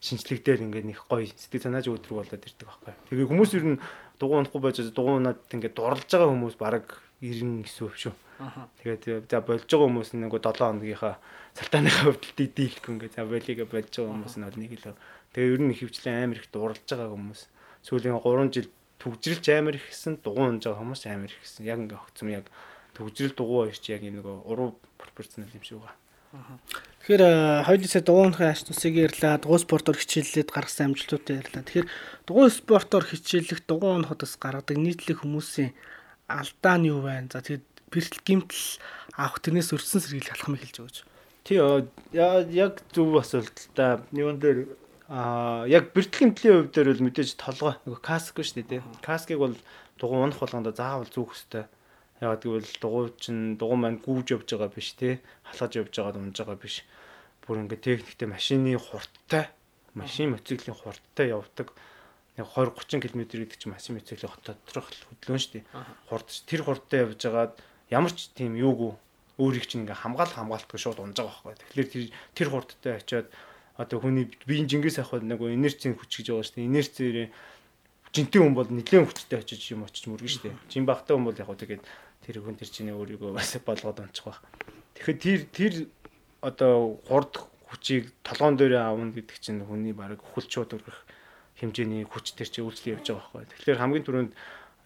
шинжлэгдэл 0.00 0.64
ингээд 0.68 0.88
нэг 0.88 0.98
гоё 1.04 1.28
сэтгэл 1.28 1.66
санааж 1.68 1.86
өдрөг 1.88 2.16
болоод 2.24 2.44
ирдэг 2.44 2.64
байхгүй. 2.68 2.94
Тэгээ 3.12 3.28
хүмүүс 3.28 3.52
ер 3.56 3.66
нь 3.76 3.82
дугуй 4.16 4.36
унахгүй 4.40 4.60
байж 4.60 4.78
дугуй 4.92 5.14
унаад 5.20 5.40
ингээд 5.52 5.76
дурлж 5.76 6.08
байгаа 6.08 6.32
хүмүүс 6.32 6.56
баг 6.56 6.84
90 7.20 7.64
эсвэл 7.68 7.96
шүү. 7.96 8.14
Тэгээд 8.84 9.28
за 9.30 9.40
болж 9.40 9.64
байгаа 9.64 9.88
хүмүүс 9.88 10.10
нэг 10.16 10.32
7 10.32 10.60
хоногийнхаа 10.60 11.14
салтааныхаа 11.56 12.04
хөвдөлт 12.12 12.52
дийлэх 12.52 12.84
ингээд 12.84 13.14
за 13.16 13.24
болигээ 13.24 13.68
болж 13.68 13.92
байгаа 13.94 14.12
хүмүүс 14.12 14.34
нь 14.36 14.44
нэг 14.44 14.72
л. 14.84 14.96
Тэгээ 15.32 15.52
ер 15.56 15.62
нь 15.62 15.76
хөвчлэн 15.76 16.16
амар 16.20 16.38
их 16.42 16.48
дурлж 16.52 16.84
байгаа 16.84 17.14
хүмүүс. 17.14 17.40
Сүүлийн 17.84 18.16
3 18.16 18.48
жил 18.50 18.68
төгжрэлж 18.98 19.46
амар 19.52 19.76
их 19.76 19.86
гэсэн 19.92 20.24
дугуй 20.24 20.48
унж 20.48 20.64
байгаа 20.64 20.80
хүмүүс 20.80 21.04
амар 21.12 21.28
их 21.28 21.40
гэсэн. 21.44 21.68
Яг 21.68 21.78
ингээд 21.84 22.00
огцом 22.00 22.28
яг 22.32 22.48
төгжрэл 22.96 23.36
дугуй 23.36 23.68
ирч 23.68 23.84
яг 23.92 24.00
нэг 24.00 24.24
уруу 24.24 24.80
пропорционал 24.96 25.52
юм 25.52 25.60
шиг 25.60 25.84
байгаа. 25.84 26.00
Тэгэхээр 27.04 27.22
хоёулаа 27.68 28.02
дугуйнхаа 28.02 28.50
ач 28.50 28.66
тусыг 28.66 28.96
ярьлаа, 28.96 29.38
дугуй 29.38 29.60
спортоор 29.60 30.00
хичээллээд 30.00 30.50
гаргасан 30.50 30.90
амжилтуудаа 30.90 31.36
ярьлаа. 31.38 31.62
Тэгэхээр 31.62 31.88
дугуй 32.26 32.48
спортоор 32.50 33.04
хичээллэх 33.04 33.60
дугуй 33.68 33.92
унахудаас 33.94 34.34
гаргадаг 34.40 34.80
нийтлэг 34.80 35.22
хүмүүсийн 35.22 35.76
алдаа 36.26 36.76
нь 36.80 36.88
юу 36.90 37.06
байна? 37.06 37.30
За 37.30 37.44
тэгээд 37.44 37.66
бэртэл 37.92 38.24
гимтэл 38.26 38.66
авах 39.14 39.38
тэрнээс 39.44 39.70
өрсөн 39.76 40.00
сэргийлэх 40.02 40.34
алхам 40.34 40.58
хэлж 40.58 40.76
өгөөч. 40.80 40.96
Тий 41.44 41.60
яг 41.60 42.74
зөв 42.90 43.14
асуулт 43.20 43.54
л 43.54 43.70
да. 43.76 44.02
Юун 44.10 44.40
дээр 44.40 44.74
аа 45.08 45.66
яг 45.68 45.92
бэртэл 45.92 46.32
гимтлийн 46.32 46.54
хувьд 46.64 46.72
дээр 46.72 46.88
бол 46.92 47.06
мэдээж 47.08 47.36
толгой 47.36 47.74
нөгөө 47.84 48.00
каск 48.00 48.40
шүү 48.40 48.64
дээ 48.64 48.70
тий. 48.70 48.80
Каскыг 49.04 49.38
бол 49.38 49.56
дугуй 50.00 50.18
унах 50.24 50.40
болгондоо 50.40 50.72
заавал 50.72 51.08
зүүх 51.08 51.32
хэрэгтэй 51.36 51.64
Ягаад 52.22 52.46
гэвэл 52.46 52.72
дугуй 52.80 53.10
чинь 53.18 53.58
дугуй 53.58 53.76
маань 53.76 53.98
гүүж 53.98 54.38
явж 54.38 54.48
байгаа 54.54 54.70
биш 54.70 54.94
те 54.94 55.18
халахж 55.44 55.82
явж 55.82 55.92
байгаа 55.98 56.22
унж 56.22 56.38
байгаа 56.38 56.56
биш. 56.56 56.86
Бүр 57.42 57.66
ингээ 57.66 57.82
техниктэй 57.82 58.28
машины 58.30 58.78
хурдтай 58.78 59.50
машин 59.98 60.30
моциклийн 60.32 60.78
хурдтай 60.78 61.34
явдаг 61.34 61.74
нэг 62.38 62.46
20 62.54 62.80
30 62.80 63.02
км 63.02 63.20
гэдэг 63.26 63.58
чинь 63.58 63.74
машин 63.74 63.98
моциклийн 63.98 64.30
доторх 64.46 64.88
хөдлөн 64.88 65.42
шүү 65.42 65.52
дээ. 65.58 65.64
Хурд 66.06 66.28
тэр 66.48 66.62
хурдтай 66.62 66.98
явж 67.02 67.18
байгаад 67.18 67.52
ямар 67.90 68.12
ч 68.14 68.30
тийм 68.30 68.54
юугүй 68.54 68.94
өөрийг 69.42 69.66
чинь 69.66 69.82
ингээ 69.82 70.06
хамгаал 70.06 70.32
хамгаалтгүй 70.38 70.78
шууд 70.78 71.02
унж 71.02 71.18
байгаа 71.18 71.34
байхгүй. 71.50 71.54
Тэгэхээр 71.74 71.90
тэр 71.90 72.04
тэр 72.38 72.48
хурдтай 72.54 72.92
очиод 73.02 73.28
одоо 73.76 73.98
хүний 73.98 74.30
биеийн 74.46 74.70
жингээс 74.70 75.02
авах 75.02 75.22
нэг 75.22 75.42
инерцийн 75.42 75.98
хүч 75.98 76.22
гэж 76.22 76.26
байгаа 76.30 76.46
шүү 76.46 76.56
дээ. 76.62 76.68
Инерцээр 76.70 77.16
жинтэй 78.14 78.40
хүн 78.40 78.54
бол 78.54 78.70
нэлээд 78.70 79.10
хүчтэй 79.10 79.38
очиж 79.42 79.74
юм 79.74 79.82
очиж 79.82 80.06
мөргөн 80.06 80.30
шүү 80.30 80.42
дээ. 80.46 80.54
Жин 80.70 80.86
багтаа 80.86 81.18
хүн 81.18 81.26
бол 81.26 81.34
яг 81.34 81.50
тэгээд 81.50 81.82
тэр 82.22 82.36
хүн 82.38 82.54
тэр 82.54 82.70
чинь 82.70 82.94
өөрийгөө 82.94 83.34
бас 83.34 83.58
болгоод 83.58 83.98
онцох 83.98 84.38
байх. 84.38 84.40
Тэгэхээр 84.94 85.18
тэр 85.18 85.40
тэр 85.50 85.74
одоо 86.38 87.02
хурд 87.10 87.42
хүчийг 87.66 88.14
толгоон 88.22 88.54
дээр 88.54 88.78
аавна 88.78 89.10
гэдэг 89.10 89.38
чинь 89.42 89.66
хүний 89.66 89.90
бараг 89.90 90.22
хүлчүүд 90.22 90.78
өргөх 90.78 90.98
хэмжээний 91.58 92.06
хүч 92.06 92.38
төр 92.38 92.46
чи 92.46 92.62
үйлчлэл 92.62 93.02
явж 93.02 93.10
байгаа 93.10 93.30
байхгүй. 93.34 93.50
Тэгэхээр 93.58 93.82
хамгийн 93.82 94.06
түрүүнд 94.06 94.32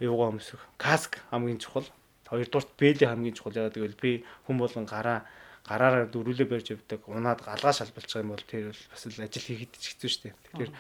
юугаа 0.01 0.33
өмсөх. 0.33 0.65
Каск 0.81 1.21
хамгийн 1.29 1.61
чухал. 1.61 1.85
Хоёрдугаарт 2.33 2.73
бэлий 2.81 3.09
хамгийн 3.09 3.37
чухал. 3.37 3.57
Ягаад 3.57 3.77
гэвэл 3.77 4.01
би 4.01 4.25
хүн 4.49 4.57
болгон 4.57 4.89
гараа 4.89 5.29
гараараа 5.69 6.09
дөрүлээ 6.09 6.49
барьж 6.49 6.73
явдаг. 6.73 7.05
Унаад 7.05 7.45
галгаа 7.45 7.77
байгаа 7.77 8.25
юм 8.25 8.33
бол 8.33 8.45
тэр 8.49 8.73
бол 8.73 8.83
бас 8.89 9.03
л 9.05 9.21
ажил 9.21 9.45
хийхэд 9.45 9.73
ч 9.77 9.85
хэцүү 9.93 10.09
шүү 10.09 10.23
дээ. 10.25 10.35
Тэгэхээр 10.49 10.73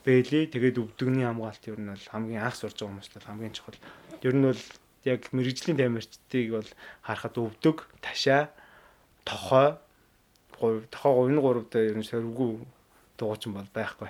бэлий 0.00 0.44
тэгээд 0.48 0.80
өвдөгний 0.80 1.26
хамгаалт 1.28 1.64
ер 1.68 1.76
нь 1.76 1.92
бол 1.92 2.06
хамгийн 2.08 2.40
анх 2.40 2.56
сурж 2.56 2.80
байгаа 2.80 2.88
хүмүүс 2.88 3.08
л 3.20 3.28
хамгийн 3.28 3.52
чухал. 3.52 3.80
Ер 4.24 4.34
нь 4.34 4.46
бол 4.48 4.62
яг 5.04 5.20
мэрэгжлийн 5.36 5.76
тамирчдыг 5.76 6.46
бол 6.56 6.70
харахад 7.04 7.36
өвдөг, 7.36 7.76
ташаа, 8.00 8.48
тохой, 9.28 9.76
тохой 10.88 11.28
энэ 11.28 11.40
гурав 11.40 11.68
дээр 11.68 11.92
ер 11.92 11.98
нь 12.00 12.08
сөргүү 12.08 12.50
дуучин 13.20 13.52
бол 13.52 13.68
байхгүй. 13.72 14.08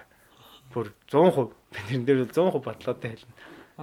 Бүр 0.71 0.95
100% 1.11 1.51
би 1.75 1.79
тэрэн 1.91 2.05
дээр 2.07 2.19
100% 2.31 2.63
баталгаатай 2.63 3.19
хэлнэ. 3.19 3.35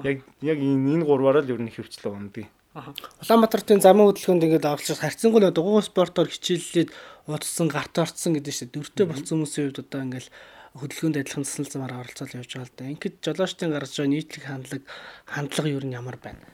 Яг 0.03 0.17
яг 0.39 0.59
энэ 0.63 1.03
гурваараа 1.03 1.43
л 1.43 1.51
ер 1.51 1.59
нь 1.59 1.71
хөвчлөө 1.71 2.15
ундгийг. 2.15 2.47
Улаанбаатарын 2.77 3.81
замын 3.81 4.05
хөдөлгөөнд 4.13 4.45
ингээд 4.45 4.69
авалж 4.69 4.93
харьцангуй 5.01 5.49
дугуй 5.49 5.81
спортоор 5.81 6.29
хичээллээд 6.29 6.93
удсан 7.25 7.67
гарт 7.73 7.97
орцсон 7.97 8.37
гэдэг 8.37 8.53
чинь 8.53 8.69
дөрөвтэй 8.69 9.05
болсон 9.09 9.41
хүмүүсийн 9.41 9.73
хувьд 9.73 9.81
одоо 9.81 10.01
ингээд 10.05 10.29
хөдөлгөөнд 10.77 11.17
адилхан 11.17 11.45
засал 11.45 11.65
замаар 11.65 12.05
оролцоод 12.05 12.37
явж 12.37 12.53
байгаа 12.53 12.69
л 12.69 12.77
да. 12.77 12.85
Ингээд 12.93 13.15
жолоочдын 13.25 13.73
гарч 13.73 13.91
байгаа 13.97 14.13
нийтлэг 14.13 14.43
хандлага 14.45 14.85
хандлага 15.25 15.73
юу 15.73 15.81
нь 15.81 15.97
ямар 15.97 16.17
байна? 16.21 16.45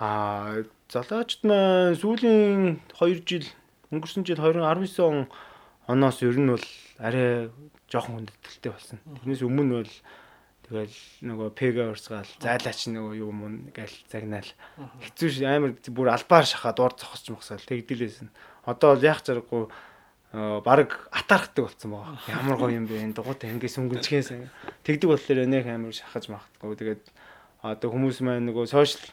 Аа 0.00 0.64
залуучд 0.88 1.44
маань 1.44 2.00
сүүлийн 2.00 2.80
2 2.96 3.28
жил 3.28 3.46
өнгөрсөн 3.92 4.24
жил 4.24 4.40
2019 4.40 5.04
он 5.04 5.28
оноос 5.84 6.24
ер 6.24 6.36
нь 6.40 6.48
бол 6.48 6.66
арай 6.96 7.52
жоохон 7.92 8.24
хүндэтгэлтэй 8.24 8.72
болсон. 8.72 8.98
Тэрнээс 9.04 9.44
өмнө 9.44 9.84
бол 9.84 9.94
тэгэл 10.68 10.96
нөгөө 11.24 11.48
пега 11.56 11.88
урсгаал 11.88 12.28
зайлаач 12.44 12.92
нөгөө 12.92 13.14
юу 13.24 13.32
юм 13.32 13.72
гээл 13.72 13.96
загнаал 14.12 14.50
хэцүү 15.00 15.28
ш 15.32 15.36
амар 15.48 15.72
бүр 15.88 16.12
албаар 16.12 16.44
шахаад 16.44 16.78
уур 16.78 16.92
зогсож 16.92 17.32
мохсоол 17.32 17.64
тэгдэлээсэн. 17.64 18.28
Одоо 18.68 18.94
бол 18.94 19.08
яах 19.08 19.24
заргагүй 19.24 19.64
баг 20.32 21.08
атаархдаг 21.08 21.72
болсон 21.72 21.90
байгаа. 21.96 22.20
Ямар 22.28 22.56
гоё 22.60 22.76
юм 22.76 22.84
бэ 22.84 23.00
энэ 23.00 23.16
дугуйтай 23.16 23.48
ингээс 23.56 23.80
өнгөнчгээс 23.80 24.28
тэгдэг 24.84 25.08
болохоор 25.08 25.48
нэх 25.48 25.64
амар 25.72 25.96
шахаж 25.96 26.28
махтгүй. 26.28 26.76
Тэгээд 26.76 27.04
одоо 27.64 27.88
хүмүүс 27.88 28.20
маань 28.20 28.52
нөгөө 28.52 28.68
сошиал 28.68 29.08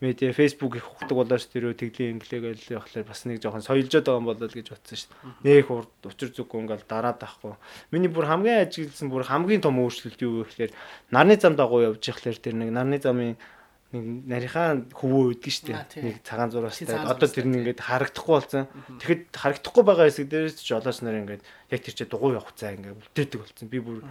медиа 0.00 0.32
фейсбુક 0.32 0.76
их 0.76 0.86
ухдаг 0.90 1.14
болоо 1.14 1.38
ш 1.38 1.46
тэрөө 1.48 1.78
тэглийн 1.78 2.18
инглигээл 2.18 2.78
явахлаар 2.82 3.06
бас 3.06 3.24
нэг 3.24 3.38
жоохон 3.38 3.62
соёлжоод 3.62 4.04
байгаа 4.04 4.20
юм 4.20 4.28
болоо 4.28 4.48
гэж 4.50 4.68
бодсон 4.74 4.98
ш. 4.98 5.06
Нэх 5.46 5.70
урд 5.70 5.92
учир 6.02 6.34
зүггүй 6.34 6.66
ингээл 6.66 6.88
дараад 6.90 7.22
ахгүй. 7.22 7.54
Миний 7.94 8.10
бүр 8.10 8.26
хамгийн 8.26 8.66
ажигласан 8.66 9.08
бүр 9.08 9.24
хамгийн 9.24 9.62
том 9.62 9.78
өөрчлөлт 9.78 10.20
юу 10.20 10.42
вэ 10.42 10.50
гэхээр 10.50 10.72
нарны 11.14 11.38
зам 11.38 11.54
дагуу 11.54 11.94
явж 11.94 12.02
ихлээр 12.02 12.38
тэр 12.42 12.54
нэг 12.58 12.70
нарны 12.74 12.98
замын 12.98 13.38
нэг 13.94 14.04
нарийнхаа 14.26 14.90
хөвөө 14.90 15.38
өгдөг 15.38 15.54
дээ. 15.70 16.02
Нэг 16.02 16.16
цагаан 16.26 16.50
зураастай. 16.50 16.98
Одоо 16.98 17.30
тэр 17.30 17.46
нь 17.46 17.62
ингээд 17.62 17.78
харагдахгүй 17.78 18.34
болсон. 18.34 18.66
Тэгэхэд 18.98 19.22
харагдахгүй 19.30 19.84
байгаа 19.86 20.06
хэсэг 20.10 20.26
дээрээс 20.26 20.58
ч 20.58 20.74
жолооч 20.74 20.98
нар 21.06 21.22
ингээд 21.22 21.42
яг 21.70 21.80
тэр 21.86 21.94
чинь 21.94 22.10
дугуй 22.10 22.34
явах 22.34 22.58
цаа 22.58 22.74
ингээд 22.74 22.98
үлдээдэг 22.98 23.38
болсон. 23.38 23.66
Би 23.70 23.78
бүр 23.78 24.02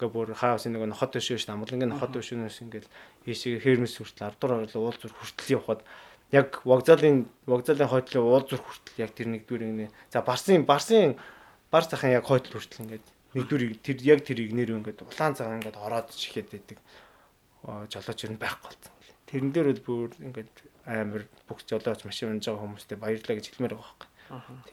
ингээ 0.00 0.08
бүр 0.08 0.32
хаус 0.32 0.64
нэг 0.64 0.80
нохот 0.88 1.20
өшөөш 1.20 1.44
амгалангийн 1.52 1.92
нохот 1.92 2.16
өшөөнөөс 2.16 2.58
ингээл 2.64 2.88
ийшээ 3.28 3.60
хермэс 3.60 4.00
хүртэл 4.00 4.32
ардуур 4.32 4.64
орлоо 4.64 4.80
уул 4.88 4.96
зүр 4.96 5.12
хүртэл 5.12 5.60
явхад 5.60 5.84
яг 6.32 6.64
вокзалын 6.64 7.28
вокзалын 7.44 7.92
хойтлын 7.92 8.24
уул 8.24 8.46
зүр 8.48 8.64
хүртэл 8.64 9.02
яг 9.04 9.12
тэр 9.12 9.28
нэгдүгээр 9.28 9.68
ингэ 9.68 9.92
за 10.08 10.24
барсын 10.24 10.64
барсын 10.64 11.20
бар 11.68 11.84
цахан 11.84 12.16
яг 12.16 12.24
хойдол 12.24 12.56
хүртэл 12.56 12.82
ингээд 12.88 13.06
нэгдүгээр 13.36 13.74
тэр 13.84 13.98
яг 14.02 14.20
тэр 14.24 14.38
игнэр 14.48 14.80
ингээд 14.80 15.04
улаан 15.04 15.36
цагаан 15.36 15.60
ингээд 15.60 15.78
ороод 15.78 16.08
шихэд 16.16 16.48
байдаг 16.50 16.78
жолооч 17.62 18.18
ер 18.24 18.32
нь 18.32 18.40
байхгүй 18.40 18.66
болсон. 18.72 18.92
Тэрэн 19.30 19.50
дээр 19.52 19.78
бүр 19.84 20.10
ингээд 20.18 20.54
амар 20.88 21.28
бүх 21.46 21.62
жолооч 21.62 22.02
машин 22.02 22.34
унж 22.34 22.48
байгаа 22.48 22.64
хүмүүстэй 22.64 22.98
баярлаа 22.98 23.36
гэж 23.38 23.46
хэлмээр 23.54 23.74
байгаа 23.76 23.86
байхгүй. 23.86 24.08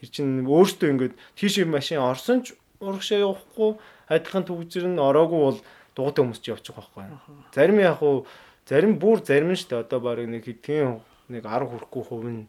Тэр 0.02 0.10
чинь 0.10 0.42
өөртөө 0.42 0.88
ингээд 0.90 1.14
тийш 1.38 1.54
машин 1.68 2.02
орсон 2.02 2.42
ч 2.42 2.56
урагшаа 2.80 3.18
явахгүй 3.22 3.70
адилхан 4.08 4.44
төгжир 4.46 4.86
нь 4.86 4.98
ороогүй 4.98 5.40
бол 5.40 5.58
дуутай 5.94 6.22
хүмүүс 6.22 6.40
ч 6.42 6.54
явчих 6.54 6.78
байхгүй. 6.78 7.10
Зарим 7.54 7.78
яг 7.82 8.02
уу 8.02 8.26
зарим 8.68 8.98
бүр 9.02 9.22
зарим 9.24 9.52
нь 9.52 9.58
шүү 9.58 9.70
дээ. 9.70 9.82
Одоо 9.84 10.00
баг 10.00 10.22
нэг 10.22 10.44
хэдхэн 10.46 11.02
нэг 11.28 11.42
10 11.42 11.68
хүрэхгүй 11.68 12.02
хувь 12.06 12.28
нь 12.30 12.46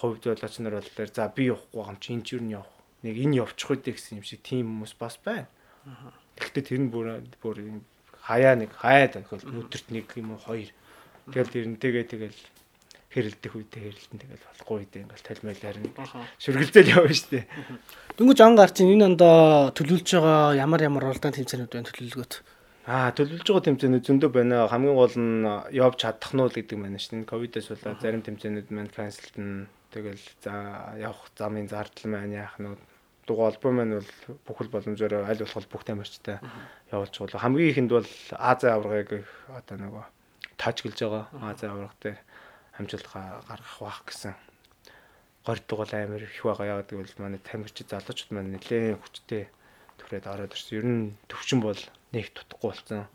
хувьд 0.00 0.22
жолооч 0.24 0.54
нар 0.60 0.80
бол 0.80 1.12
за 1.12 1.28
би 1.28 1.52
явахгүй 1.52 1.82
юм 1.84 1.98
чи 2.00 2.08
энэ 2.16 2.24
ч 2.24 2.28
юу 2.36 2.42
явах. 2.48 2.72
Нэг 3.04 3.14
энэ 3.20 3.38
явчих 3.44 3.70
үдэ 3.70 3.92
гэсэн 3.92 4.18
юм 4.20 4.26
шиг 4.26 4.40
тийм 4.40 4.66
хүмүүс 4.66 4.94
бас 4.96 5.20
байна. 5.20 5.48
Гэхдээ 6.40 6.64
тэр 6.64 6.80
нь 6.80 6.90
бүр 6.90 7.20
бүр 7.40 7.56
хаяа 8.24 8.56
нэг 8.56 8.72
хаяа 8.74 9.08
тахил 9.12 9.44
өдөрт 9.44 9.88
нэг 9.92 10.10
юм 10.16 10.34
уу 10.34 10.40
хоёр. 10.42 10.70
Тэгэл 11.30 11.52
тэрнтэйгээ 11.54 12.04
тэгэл 12.10 12.38
хэрэлдэх 13.16 13.52
үедээ 13.56 13.82
хэрэлдэн 13.88 14.20
тэгэл 14.20 14.44
болохгүй 14.44 14.76
үедээ 14.84 15.02
ингээл 15.08 15.24
талмайл 15.24 15.62
харин 15.64 15.88
шүргэлзэл 16.36 16.92
явна 16.92 17.16
штэ. 17.16 17.48
Дөнгөж 18.20 18.38
ан 18.44 18.54
гар 18.60 18.70
чинь 18.76 18.92
энэ 18.92 19.16
ондоо 19.16 19.72
төлөвлөж 19.72 20.08
байгаа 20.20 20.60
ямар 20.60 20.80
ямар 20.84 21.08
уралдаан 21.08 21.32
тэмцээнүүд 21.32 21.72
байна 21.72 21.88
төлөвлөгөөт. 21.88 22.34
Аа 22.92 23.10
төлөвлөж 23.16 23.48
байгаа 23.48 23.66
тэмцээнүүд 23.72 24.04
зөндөө 24.04 24.30
байна. 24.36 24.68
Хамгийн 24.68 24.94
гол 25.00 25.16
нь 25.16 25.48
явж 25.72 25.96
чадах 26.04 26.32
нь 26.36 26.42
уу 26.44 26.52
гэдэг 26.52 26.76
маань 26.76 27.00
шин 27.00 27.24
ковидос 27.24 27.72
болоод 27.72 28.04
зарим 28.04 28.20
тэмцээнүүд 28.20 28.68
маань 28.68 28.92
канселтэн 28.92 29.66
тэгэл 29.96 30.24
за 30.44 30.52
явах 31.00 31.32
замын 31.32 31.72
зардал 31.72 32.12
маань 32.12 32.36
яах 32.36 32.60
нь 32.60 32.76
дугаа 33.26 33.50
албан 33.50 33.74
маань 33.74 33.98
бол 33.98 34.10
бүхэл 34.46 34.70
боломжоор 34.70 35.26
аль 35.26 35.42
болох 35.42 35.70
бүх 35.72 35.82
тамирчтай 35.82 36.38
явуулж 36.92 37.14
байгаа. 37.16 37.42
Хамгийн 37.42 37.70
ихэнд 37.72 37.90
бол 37.90 38.10
Азийн 38.38 38.76
аваргыг 38.78 39.26
одоо 39.50 39.76
нөгөө 39.82 40.04
таажглаж 40.60 40.98
байгаа. 41.00 41.24
Азийн 41.42 41.72
аврах 41.74 41.96
дээр 41.98 42.18
амжилт 42.78 43.06
гаргах 43.12 43.78
бах 43.80 44.02
гэсэн 44.06 44.34
гордгол 45.46 45.92
амир 45.92 46.26
их 46.26 46.42
байгаа. 46.42 46.82
Яг 46.82 46.90
гэвэл 46.90 47.14
манай 47.22 47.38
тамирчид 47.38 47.88
залуучууд 47.90 48.30
маань 48.34 48.52
нэлээд 48.58 48.98
хүчтэй 48.98 49.46
төрөөд 50.02 50.26
ороод 50.26 50.52
ирсэн. 50.52 50.76
Ер 50.76 50.86
нь 50.86 51.14
төвчин 51.30 51.62
бол 51.62 51.78
нэг 52.10 52.34
тутахгүй 52.34 52.70
болсон. 52.74 53.06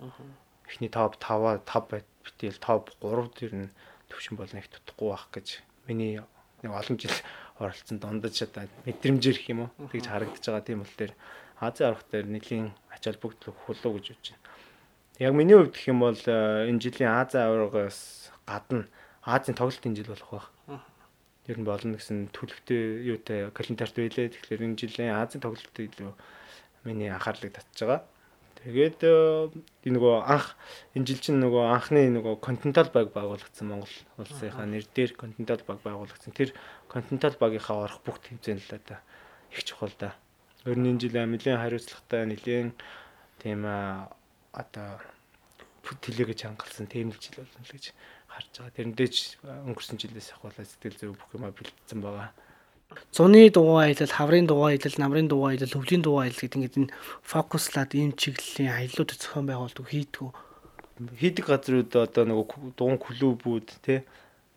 Эхний 0.66 0.88
топ 0.88 1.20
5 1.20 1.68
5 1.68 1.92
байт 1.92 2.08
битэл 2.24 2.60
топ 2.64 2.96
3 3.04 3.28
дээр 3.36 3.54
нь 3.68 3.70
төвчин 4.08 4.40
бол 4.40 4.48
нэг 4.48 4.66
тутахгүй 4.72 5.10
бах 5.12 5.28
гэж 5.36 5.48
миний 5.88 6.24
нэг 6.64 6.72
олон 6.72 6.96
жил 6.96 7.12
оролцсон 7.62 8.00
дондож 8.00 8.40
одоо 8.42 8.66
мэдрэмжээр 8.88 9.38
их 9.38 9.50
юм 9.52 9.68
уу 9.68 9.92
тэгж 9.92 10.08
харагдаж 10.08 10.40
байгаа 10.40 10.64
тийм 10.64 10.80
бол 10.82 10.96
тэр 10.96 11.12
Азийн 11.62 11.94
аврах 11.94 12.08
дээр 12.10 12.26
нэлийн 12.26 12.68
ач 12.90 13.04
холбогдол 13.06 13.54
хөлөө 13.54 13.92
гэж 14.00 14.06
бодож 14.16 14.28
байна. 14.34 14.42
Яг 15.22 15.34
миний 15.38 15.54
хувьд 15.54 15.76
гэх 15.78 15.92
юм 15.94 16.00
бол 16.02 16.18
э, 16.18 16.70
энэ 16.70 16.82
жилийн 16.82 17.14
Азийн 17.14 17.46
аваргаас 17.46 18.32
гадна 18.50 18.90
Азийн 19.22 19.58
тоглолтын 19.58 19.96
жил 19.96 20.10
болох 20.10 20.30
байх. 20.32 20.48
Ер 21.50 21.58
нь 21.60 21.66
болно 21.66 21.98
гэсэн 21.98 22.30
төлөвтэй 22.34 23.06
юутай 23.06 23.50
календарт 23.54 23.96
байлээ. 23.98 24.34
Тэгэхээр 24.34 24.66
энэ 24.66 24.80
жилийн 24.80 25.18
Азийн 25.18 25.42
тоглолтод 25.42 25.78
илүү 25.78 26.14
миний 26.86 27.10
анхаарлыг 27.10 27.54
татж 27.54 27.82
байгаа. 27.82 28.02
Тэгээд 28.62 29.00
э, 29.02 29.50
энэ 29.90 29.96
нөгөө 29.98 30.16
анх 30.22 30.54
энэ 30.94 31.06
жил 31.10 31.18
чинь 31.18 31.42
нөгөө 31.42 31.64
анхны 31.74 32.14
нөгөө 32.14 32.38
контентал 32.46 32.94
баг 32.94 33.10
байгуулагдсан 33.10 33.66
Монгол 33.66 33.96
улсынхаа 34.22 34.70
нэр 34.70 34.86
дээр 34.86 35.18
контентал 35.18 35.66
баг 35.66 35.82
байгуулагдсан. 35.82 36.30
Тэр 36.30 36.54
контентал 36.86 37.34
багийнхаа 37.42 37.90
орох 37.90 38.06
бүх 38.06 38.22
тэмцээн 38.22 38.62
л 38.62 38.78
да 38.86 39.02
их 39.50 39.64
чухал 39.66 39.90
да. 39.98 40.14
Ер 40.66 40.78
нь 40.78 40.94
энэ 40.94 41.02
жил 41.02 41.18
нэлээд 41.18 41.58
хариуцлагатай 41.58 42.30
нэлээд 42.30 42.78
тийм 43.42 43.66
одоо 44.54 45.02
тэлэгэж 45.82 46.40
хангалсан 46.46 46.86
тийм 46.86 47.10
л 47.10 47.18
жил 47.18 47.42
болно 47.42 47.66
л 47.66 47.74
гэж 47.74 47.98
харж 48.42 48.50
байгаа. 48.58 48.74
Тэрэндээ 48.74 49.10
ч 49.14 49.38
өнгөрсөн 49.46 49.98
жилээс 50.02 50.34
ахвалаа 50.34 50.66
сэтгэл 50.66 50.98
зүй 50.98 51.10
бүх 51.14 51.30
юма 51.38 51.54
бэлдсэн 51.54 52.02
байгаа. 52.02 52.34
Зуны 53.14 53.48
дугаа 53.54 53.88
аялал, 53.88 54.12
хаврын 54.18 54.48
дугаа 54.50 54.76
аялал, 54.76 54.98
намрын 54.98 55.28
дугаа 55.32 55.56
аялал, 55.56 55.72
хөвлийн 55.72 56.04
дугаа 56.04 56.28
аялал 56.28 56.42
гэдэг 56.44 56.58
ингээд 56.60 56.80
энэ 56.82 56.94
фокуслаад 57.24 57.92
ийм 57.96 58.12
чиглэлийн 58.12 58.76
аяллууд 58.76 59.16
зохион 59.16 59.46
байгуулдаг 59.48 59.86
хийдгүү. 59.88 60.30
Хийдэг 61.22 61.46
газрууд 61.48 61.92
одоо 61.96 62.24
нөгөө 62.28 62.76
дугуун 62.76 63.00
клубүүд 63.00 63.68
те 63.80 64.04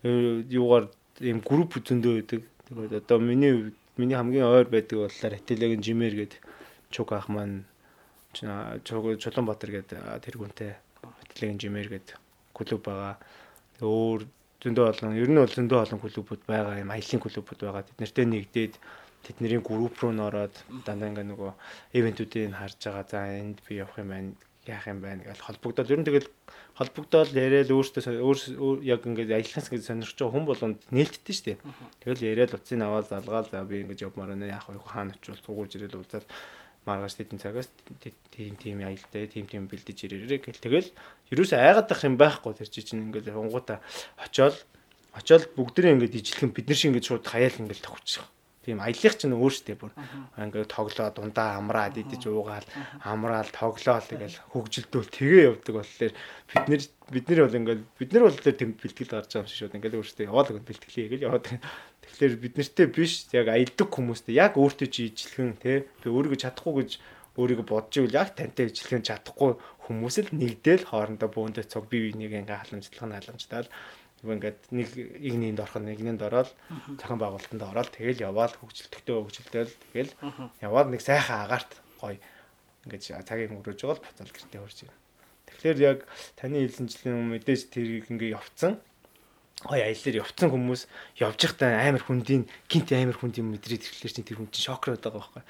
юугаар 0.03 0.91
ийм 1.23 1.39
групп 1.39 1.79
зөндөө 1.79 2.13
байдаг. 2.19 2.41
Тэгээд 2.67 2.99
одоо 3.07 3.17
миний 3.23 3.71
миний 3.95 4.17
хамгийн 4.19 4.51
ойр 4.51 4.67
байдаг 4.67 4.99
болохоор 4.99 5.39
Ателегийн 5.39 5.81
жимэр 5.81 6.13
гээд 6.19 6.33
чуг 6.91 7.15
ах 7.15 7.31
маань 7.31 7.63
Чулуунбаатар 8.35 9.71
гээд 9.71 9.89
тэр 9.95 10.35
хүнтэй 10.35 10.75
Батлын 10.99 11.55
жимэр 11.55 11.87
гээд 11.87 12.19
клуб 12.51 12.83
байгаа. 12.83 13.15
Өөр 13.81 14.27
зөндөө 14.63 14.85
олон 14.91 15.17
ер 15.19 15.29
нь 15.29 15.41
бол 15.41 15.57
зөндөө 15.57 15.79
олон 15.83 15.99
клубүүд 15.99 16.41
байгаа 16.47 16.81
юм 16.83 16.91
аялын 16.95 17.23
клубүүд 17.23 17.59
байгаа. 17.59 17.83
Тэд 17.83 17.99
нартэй 17.99 18.25
нэгдээд 18.25 18.73
тэдний 19.25 19.59
групп 19.59 19.95
руу 19.99 20.13
нороод 20.15 20.55
дандаа 20.85 21.09
ингээ 21.11 21.27
нөгөө 21.27 21.51
ивентүүдийг 21.97 22.55
харж 22.55 22.79
байгаа. 22.79 23.05
За 23.09 23.19
энд 23.27 23.59
би 23.67 23.81
явах 23.83 23.99
юм 23.99 24.09
байна 24.13 24.31
яах 24.65 24.87
юм 24.87 25.01
байна 25.01 25.21
гэж 25.21 25.39
холбогдоод 25.45 25.91
ер 25.93 25.99
нь 26.01 26.07
тэгэл 26.07 26.29
холбогдоод 26.77 27.29
яриад 27.37 27.69
өөртөө 27.69 28.17
өөр 28.17 28.81
яг 28.81 29.05
ингээд 29.05 29.37
аялахаас 29.37 29.69
гэж 29.69 29.81
сонирхож 29.85 30.17
байгаа 30.17 30.33
хүн 30.33 30.45
болгонд 30.49 30.79
нээлттэй 30.89 31.35
шүү 31.35 31.45
дээ. 31.45 31.57
Тэгэл 32.01 32.25
яриад 32.33 32.55
утсыг 32.57 32.81
аваад 32.81 33.09
залгаал 33.09 33.45
за 33.45 33.61
би 33.61 33.85
ингэж 33.85 34.09
явмаар 34.09 34.33
байна 34.33 34.49
яах 34.49 34.65
вэ 34.65 34.81
хаана 34.81 35.13
очивол 35.13 35.45
цугуулж 35.45 35.71
ирэл 35.77 36.01
уулзаад 36.01 36.25
маргааш 36.85 37.17
тэдэн 37.17 37.41
цагаас 37.41 37.69
тийм 38.31 38.55
тийм 38.61 38.85
аялалтай 38.85 39.27
тийм 39.27 39.45
тийм 39.49 39.65
бэлдэж 39.65 39.97
ирээрээ 40.05 40.39
гэл 40.45 40.63
тэгэл 40.63 40.89
ерөөсөө 41.33 41.59
айгаад 41.59 41.89
байх 41.89 42.01
юм 42.05 42.15
байхгүй 42.21 42.53
тэр 42.53 42.69
чинь 42.69 43.09
ингээл 43.09 43.33
хунгуудаа 43.33 43.81
очоод 44.21 44.55
очоод 45.17 45.43
бүгдээ 45.57 45.97
ингээд 45.97 46.19
ижлэх 46.21 46.53
бид 46.53 46.69
нар 46.69 46.77
шиг 46.77 46.89
ингээд 46.93 47.07
шууд 47.09 47.25
хаяал 47.25 47.59
ингээд 47.59 47.81
тохирчих. 47.81 48.25
Тийм 48.65 48.81
аялах 48.81 49.15
чинь 49.21 49.37
өөрөөсөө 49.37 49.77
бүр. 49.77 49.93
Ингээд 50.41 50.73
тоглоо 50.73 51.09
дундаа 51.13 51.61
амраад 51.61 52.01
идэж 52.01 52.25
уугаал 52.25 52.65
амраал 53.05 53.49
тоглоол 53.53 54.01
тэгэл 54.01 54.41
хөгжилдүүл 54.49 55.13
тгээ 55.13 55.45
явдаг 55.53 55.73
болохоор 55.77 56.13
бид 56.49 56.65
нар 56.65 56.81
бид 57.13 57.25
нар 57.29 57.39
бол 57.45 57.59
ингээд 57.61 57.81
бид 57.93 58.09
нар 58.09 58.23
бол 58.25 58.39
тэр 58.41 58.57
бэлтгэл 58.73 59.13
гарч 59.13 59.29
байгаа 59.29 59.45
юм 59.45 59.49
шиг 59.53 59.59
шууд 59.61 59.77
ингээд 59.77 59.97
өөрөөсөө 60.01 60.25
яваал 60.25 60.49
ингээд 60.49 60.69
бэлтгэлээ 60.69 61.09
гэл 61.13 61.27
яваад. 61.29 61.45
Тэгэхээр 62.01 62.33
бид 62.41 62.53
нартэй 62.57 62.87
биш 62.89 63.13
яг 63.37 63.47
аялдаг 63.53 63.89
хүмүүстэй 63.93 64.33
яг 64.33 64.57
өөртөө 64.57 64.89
чи 64.89 65.13
ижлэхэн 65.13 65.61
тий 65.61 65.77
би 66.01 66.07
өөрийгөө 66.09 66.41
чадахгүй 66.41 66.73
гэж 66.81 66.91
өөрийгөө 67.37 67.67
бодож 67.69 67.93
ивэл 67.99 68.17
яг 68.17 68.33
тантай 68.33 68.71
ижлэхэн 68.71 69.05
чадахгүй 69.05 69.51
хүмүүс 69.85 70.15
л 70.23 70.31
нэгдэл 70.33 70.89
хоорондоо 70.89 71.29
бөөндөө 71.29 71.65
цог 71.67 71.85
бие 71.91 72.09
биенийг 72.09 72.33
ингээ 72.33 72.61
халамжлах 72.63 73.05
нь 73.05 73.15
халамжтаал 73.19 73.67
ингээд 74.23 74.59
нэг 74.71 74.87
игнийнд 74.95 75.59
орох 75.59 75.75
нэгнийнд 75.81 76.21
ороод 76.23 76.49
цахан 77.01 77.19
байгуулалтанд 77.19 77.63
ороод 77.63 77.89
тэгэл 77.91 78.25
яваал 78.25 78.53
хөгжилтөдөө 78.55 79.17
хөгжилтэл 79.27 79.73
тэгэл 79.91 80.11
яваад 80.63 80.87
нэг 80.93 81.01
сайхан 81.03 81.45
агаарт 81.45 81.71
гоё 81.99 82.17
ингээд 82.85 83.25
цагийг 83.25 83.51
өнгөрөөж 83.53 83.79
байгаа 83.81 83.97
л 83.97 84.05
буцаал 84.05 84.33
гэртээ 84.33 84.61
хурж 84.61 84.79
байна. 84.85 85.01
Тэгэхээр 85.45 85.77
яг 85.81 85.99
таны 86.37 86.65
хэлсэн 86.65 86.87
жилийн 86.89 87.29
мэдээж 87.33 87.61
тэр 87.69 87.87
ингээ 88.09 88.37
явцсан 88.37 88.81
гой 89.63 89.81
аяллаар 89.81 90.21
явцсан 90.21 90.51
хүмүүс 90.51 90.81
явж 91.17 91.39
байхдаа 91.41 91.79
амар 91.89 92.03
хүндийн 92.03 92.43
гинт 92.69 92.91
амар 92.91 93.17
хүндийн 93.17 93.49
мэдрээд 93.49 93.81
ирэхлээр 93.81 94.13
чинь 94.13 94.27
тэр 94.27 94.37
хүн 94.37 94.51
чинь 94.51 94.67
шокроод 94.67 95.01
байгаа 95.01 95.21
байхгүй. 95.25 95.43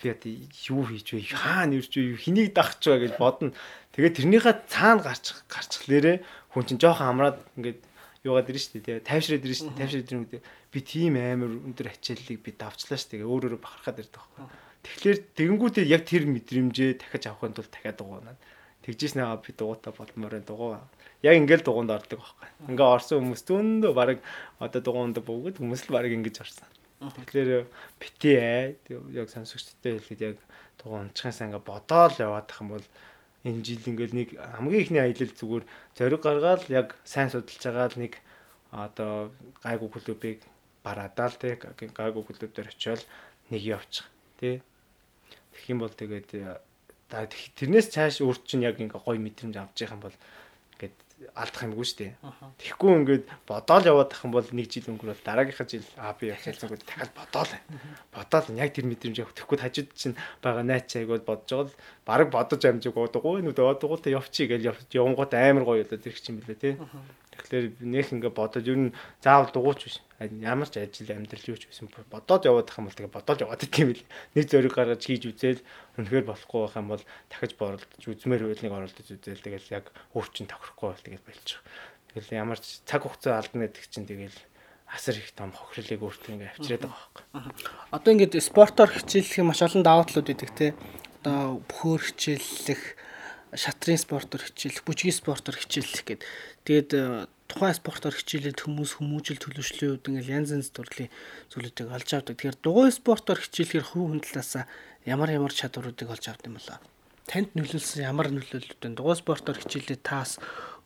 Би 0.00 0.06
одоо 0.08 0.32
юу 0.72 0.82
хийж 0.88 1.08
вэ? 1.12 1.26
Хаана 1.34 1.76
ирж 1.76 1.92
вэ? 1.92 2.16
Хэнийг 2.16 2.54
дагч 2.54 2.80
вэ 2.86 2.96
гэж 3.02 3.14
бодно. 3.18 3.52
Тэгээд 3.92 4.16
тэрнийхээ 4.24 4.56
цаана 4.70 5.02
гарч 5.02 5.24
гарчлаарэ 5.50 6.22
хүн 6.54 6.64
чинь 6.64 6.80
жоохон 6.80 7.10
амраад 7.12 7.38
ингээд 7.58 7.82
юугаад 8.24 8.50
ирэн 8.50 8.62
штэ 8.62 8.80
тий. 8.82 8.98
Тайвшраад 9.02 9.44
ирэн 9.44 9.58
штэ 9.58 9.74
тайвшраад 9.78 10.08
ирэн 10.08 10.22
үү 10.26 10.40
би 10.72 10.80
тийм 10.82 11.14
амар 11.18 11.52
өндөр 11.54 11.92
ачааллыг 11.92 12.38
би 12.42 12.50
давчлаа 12.54 12.98
штэ 12.98 13.22
өөр 13.22 13.54
өөрө 13.54 13.58
бахархаад 13.62 14.02
ирдэг 14.02 14.18
байхгүй. 14.18 14.46
Тэгэхээр 14.82 15.18
тэгэнгүүтээ 15.34 15.84
яг 15.90 16.02
тэр 16.06 16.24
мэдрэмжээ 16.30 16.90
дахиж 17.02 17.24
авахын 17.28 17.54
тулд 17.54 17.70
дахиад 17.70 17.98
дугуунаад 17.98 18.38
тэгжсэн 18.86 19.22
аа 19.26 19.36
би 19.42 19.50
дугуйтаа 19.52 19.92
болмоор 19.92 20.34
дугуй. 20.42 20.78
Яг 21.22 21.34
ингээл 21.34 21.66
дугуунд 21.66 21.90
ордог 21.90 22.22
байхгүй. 22.22 22.48
Ингээ 22.72 22.88
орсон 22.94 23.18
хүмүүс 23.26 23.42
зөндөө 23.42 23.92
баг 23.92 24.22
одоо 24.62 24.80
дугуунд 24.80 25.18
бөгөөд 25.18 25.58
хүмүүс 25.58 25.82
л 25.90 25.94
баг 25.94 26.06
ингэж 26.08 26.36
орсон. 26.40 26.70
Тэгэхээр 26.98 27.66
бити 27.98 28.30
ээ 28.38 28.78
яг 29.14 29.28
сонсогчтой 29.30 29.98
хэлэхэд 29.98 30.20
яг 30.22 30.36
дугуун 30.78 31.10
унчихаас 31.10 31.42
ингээ 31.42 31.62
бодоол 31.62 32.14
яваад 32.18 32.46
тах 32.46 32.62
юм 32.62 32.78
бол 32.78 32.86
энэ 33.46 33.62
жил 33.62 33.82
ингээл 33.86 34.14
нэг 34.14 34.28
хамгийн 34.34 34.82
ихний 34.82 35.02
аялал 35.02 35.32
зүгээр 35.34 35.64
зориг 35.94 36.22
гаргаад 36.22 36.62
яг 36.70 36.96
сайн 37.04 37.30
судалж 37.30 37.62
байгаа 37.62 37.88
л 37.92 38.00
нэг 38.02 38.12
одоо 38.74 39.30
гайгүй 39.62 39.88
клубыг 39.92 40.38
бараадаа 40.82 41.28
л 41.30 41.38
тий 41.38 41.54
гайгүй 41.58 42.22
клуб 42.26 42.52
дээр 42.52 42.72
очиод 42.72 43.02
нэг 43.50 43.62
явчих 43.62 44.06
тий. 44.40 44.62
Тэгэх 45.52 45.70
юм 45.70 45.78
бол 45.82 45.94
тэгээд 45.94 46.28
тэг- 47.08 47.52
тэрнээс 47.56 47.88
цааш 47.94 48.20
өөр 48.20 48.38
чинь 48.44 48.66
яг 48.68 48.76
ингээ 48.76 49.00
гоё 49.00 49.18
мэдрэмж 49.18 49.56
авч 49.56 49.76
явах 49.82 49.96
юм 49.96 50.02
бол 50.04 50.16
алдах 51.34 51.62
юмгүй 51.66 51.86
шүү 51.86 51.98
дээ. 51.98 52.12
Тэгэхгүй 52.62 52.90
ингээд 53.02 53.24
бодоол 53.46 53.84
яваад 53.90 54.10
тах 54.14 54.22
юм 54.22 54.32
бол 54.34 54.48
нэг 54.54 54.66
жил 54.70 54.90
өнгөрөөл 54.94 55.26
дараагийнхаа 55.26 55.66
жил 55.66 55.86
аа 55.98 56.14
би 56.14 56.30
явчихсан 56.30 56.70
дахиад 56.78 57.10
бодоол. 57.10 57.52
Бодоол 58.14 58.46
яг 58.54 58.70
тэр 58.70 58.86
мэдрэмж 58.86 59.18
явах. 59.18 59.34
Тэгэхгүй 59.34 59.58
хажууд 59.58 59.90
чинь 59.98 60.16
байгаа 60.42 60.62
найч 60.62 60.94
айгууд 60.94 61.26
бодож 61.26 61.50
байгаа 61.50 61.66
л 61.66 61.78
баг 62.06 62.30
бодож 62.30 62.62
амжиг 62.62 62.94
уудаггүй 62.94 63.42
нүд 63.42 63.58
уудаггүй 63.58 64.14
явчих 64.14 64.46
гэж 64.46 64.94
явангууд 64.94 65.32
амар 65.34 65.64
гоё 65.66 65.82
болоод 65.82 66.06
ирэх 66.06 66.22
чинь 66.22 66.38
билээ 66.38 66.58
тий. 66.58 66.74
Тэгэхээр 67.34 67.66
нөх 67.82 68.08
ингээ 68.14 68.32
бодож 68.34 68.64
ер 68.66 68.78
нь 68.78 68.94
заавал 69.22 69.50
дугуйч 69.50 69.80
биш. 69.90 69.96
Ямар 70.18 70.66
ч 70.66 70.82
ажил 70.82 71.14
амьдрал 71.14 71.46
юу 71.46 71.58
ч 71.62 71.70
байсан 71.70 71.86
бодоод 72.10 72.42
яваад 72.42 72.66
тах 72.66 72.82
юм 72.82 72.90
бол 72.90 72.98
тэгээ 72.98 73.14
бодоод 73.14 73.42
яваад 73.46 73.62
идэх 73.62 73.78
юм 73.78 73.90
бил. 73.94 74.04
Нэг 74.34 74.44
зориг 74.50 74.74
гаргаж 74.74 75.02
хийж 75.06 75.30
үзээл 75.30 75.62
үнэхээр 75.94 76.26
болохгүй 76.26 76.60
байх 76.66 76.74
юм 76.74 76.88
бол 76.90 77.04
дахиж 77.30 77.52
боролдож 77.54 78.02
үзмээр 78.02 78.42
байлныг 78.50 78.74
оролдож 78.74 79.06
үзээл 79.14 79.46
тэгэл 79.46 79.74
яг 79.78 79.94
өөрчин 80.18 80.50
тохирохгүй 80.50 80.86
бол 80.90 81.06
тэгэл 81.06 81.22
болчих. 81.22 81.62
Тэгэл 82.18 82.34
ямар 82.34 82.58
ч 82.58 82.82
цаг 82.82 83.06
хугацаа 83.06 83.38
алдна 83.38 83.70
гэдэг 83.70 83.86
чинь 83.94 84.10
тэгэл 84.10 84.34
асар 84.90 85.14
их 85.20 85.30
том 85.38 85.52
хохирлыг 85.52 86.02
өөртөө 86.02 86.34
ингээ 86.34 86.50
авчираад 86.56 86.82
байгаа 86.88 87.10
байхгүй. 87.14 87.54
Одоо 87.92 88.10
ингээд 88.16 88.34
спортоор 88.40 88.90
хичээллэх 88.90 89.44
маш 89.44 89.60
олон 89.62 89.82
даваа 89.84 90.02
талууд 90.08 90.32
идэг 90.32 90.50
те. 90.56 90.74
Одоо 91.22 91.60
бөхөр 91.68 92.02
хичээллэх, 92.08 92.82
шатрын 93.52 94.00
спортоор 94.00 94.42
хичээллэх, 94.48 94.82
бүжгийн 94.88 95.12
спортоор 95.12 95.56
хичээллэх 95.60 96.04
гэд. 96.08 96.22
Тэгээд 96.64 96.90
тухайн 97.48 97.74
спортоор 97.74 98.12
хичээлээд 98.12 98.60
хүмүүс 98.60 99.00
хүмүүжил 99.00 99.40
төлөвшлийн 99.40 99.92
үед 99.96 100.04
ингээд 100.04 100.28
янз 100.28 100.48
янз 100.52 100.68
төрлийн 100.68 101.08
зүйлүүдийг 101.48 101.88
олж 101.88 102.08
авдаг. 102.12 102.36
Тэгэхээр 102.36 102.60
дугуй 102.60 102.92
спортоор 102.92 103.40
хичээлэхээр 103.40 103.88
хувь 103.88 104.08
хүн 104.12 104.20
талаасаа 104.20 104.64
ямар 105.08 105.32
ямар 105.32 105.52
чадваруудыг 105.56 106.12
олж 106.12 106.24
авд 106.28 106.44
юм 106.44 106.60
болоо. 106.60 106.78
Танд 107.24 107.56
нөлөөлсөн 107.56 108.04
ямар 108.04 108.28
нөлөөлөлтөнд 108.28 109.00
дугуй 109.00 109.16
спортоор 109.16 109.56
хичээлээд 109.64 110.04
таас 110.04 110.36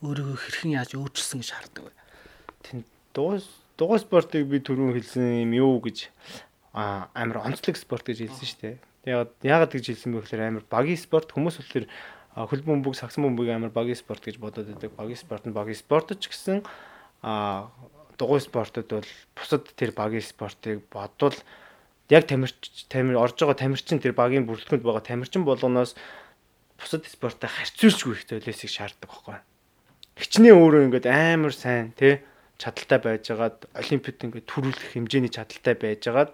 өөрийгөө 0.06 0.38
хэрхэн 0.38 0.78
яаж 0.78 0.94
өөрчилсөн 0.94 1.42
гэж 1.42 1.50
хардаг 1.50 1.82
вэ? 1.90 1.92
Тэн 2.62 2.78
дугуй 3.10 3.42
дугуй 3.74 3.98
спортыг 3.98 4.46
би 4.46 4.62
түрүүн 4.62 4.94
хэлсэн 4.94 5.42
юм 5.42 5.52
юу 5.58 5.82
гэж 5.82 6.14
амар 6.72 7.42
онцлог 7.42 7.74
спорт 7.74 8.06
гэж 8.06 8.22
хэлсэн 8.22 8.46
шүү 8.46 8.60
дээ. 8.62 8.76
Яг 9.10 9.34
яагаад 9.42 9.74
гэж 9.74 9.84
хэлсэн 9.90 10.14
бэ 10.14 10.22
гэхээр 10.22 10.46
амар 10.46 10.64
багийн 10.70 10.98
спорт 10.98 11.34
хүмүүс 11.34 11.58
болохоор 11.58 11.86
хөл 12.36 12.64
бөмбөг 12.64 12.96
сагсан 12.96 13.24
бөмбөг 13.28 13.48
амар 13.52 13.72
багийн 13.72 13.98
спорт 13.98 14.24
гэж 14.24 14.40
бодоод 14.40 14.68
байдаг. 14.72 14.92
Багийн 14.96 15.20
спорт 15.20 15.44
нь 15.44 15.52
багийн 15.52 15.76
спорт 15.76 16.16
ч 16.16 16.32
гэсэн 16.32 16.64
а 17.22 17.68
дугуй 18.18 18.40
спортод 18.40 18.88
бол 18.88 19.10
бусад 19.36 19.68
тэр 19.76 19.92
багийн 19.92 20.24
спортыг 20.24 20.82
бодвол 20.90 21.36
яг 22.08 22.26
тамирч 22.26 22.86
тамир 22.88 23.16
орж 23.18 23.36
байгаа 23.36 23.58
тамирчин 23.58 24.00
тэр 24.00 24.12
багийн 24.12 24.46
бүрэлдэхүүнд 24.46 24.84
байгаа 24.84 25.04
тамирчин 25.04 25.44
болгоноос 25.44 25.96
бусад 26.78 27.06
спорттой 27.06 27.50
харьцуулжгүй 27.50 28.12
их 28.16 28.26
золиосыг 28.28 28.70
шаарддаг 28.70 29.10
байхгүй. 29.10 29.38
Хичнээн 30.16 30.56
өөрөө 30.56 30.82
ингээд 30.86 31.06
амар 31.08 31.54
сайн 31.56 31.92
тий 31.96 32.20
чадaltaй 32.58 33.00
байжгаад 33.00 33.66
олимпиад 33.74 34.24
ингээд 34.24 34.50
төрүүлэх 34.50 34.92
хэмжээний 34.92 35.32
чадaltaй 35.32 35.74
байжгаад 35.74 36.30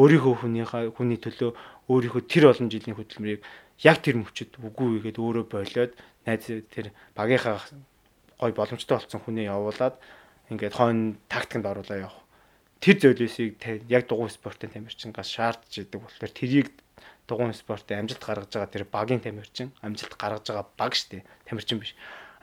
өөрийнхөө 0.00 0.34
хүнийхээ 0.40 0.92
хүний 0.94 1.20
төлөө 1.20 1.50
өөрийнхөө 1.86 2.22
тэр 2.26 2.50
олон 2.50 2.68
жилийн 2.70 2.98
хөдөлмөрийг 2.98 3.42
яг 3.82 3.98
тэр 4.02 4.18
мөчөд 4.22 4.58
үгүй 4.58 4.98
игээд 4.98 5.18
өөрөө 5.22 5.44
болоод 5.46 5.92
найз 6.26 6.44
тэр 6.46 6.90
багийнхаа 7.14 7.62
гой 8.40 8.52
боломжтой 8.52 8.98
болсон 8.98 9.20
хүнээ 9.22 9.50
явуулаад 9.52 9.94
ингээд 10.50 10.74
хойно 10.74 11.16
тактиканд 11.28 11.66
оруулаа 11.66 11.98
явах. 12.10 12.22
Тэр 12.80 12.96
золиосыг 13.00 13.56
яг 13.88 14.02
дугуй 14.08 14.30
спортын 14.30 14.70
тамирчингаас 14.70 15.30
шаардж 15.30 15.72
идэг 15.86 16.00
болохоор 16.02 16.32
тэрийг 16.34 16.68
дугуй 17.26 17.54
спортын 17.54 18.04
амжилт 18.04 18.22
гаргаж 18.22 18.50
байгаа 18.52 18.70
тэр 18.70 18.84
багийн 18.84 19.22
тамирчин 19.22 19.72
амжилт 19.82 20.14
гаргаж 20.18 20.46
байгаа 20.46 20.66
баг 20.76 20.92
штэ 20.94 21.24
тамирчин 21.48 21.80
биш 21.80 21.96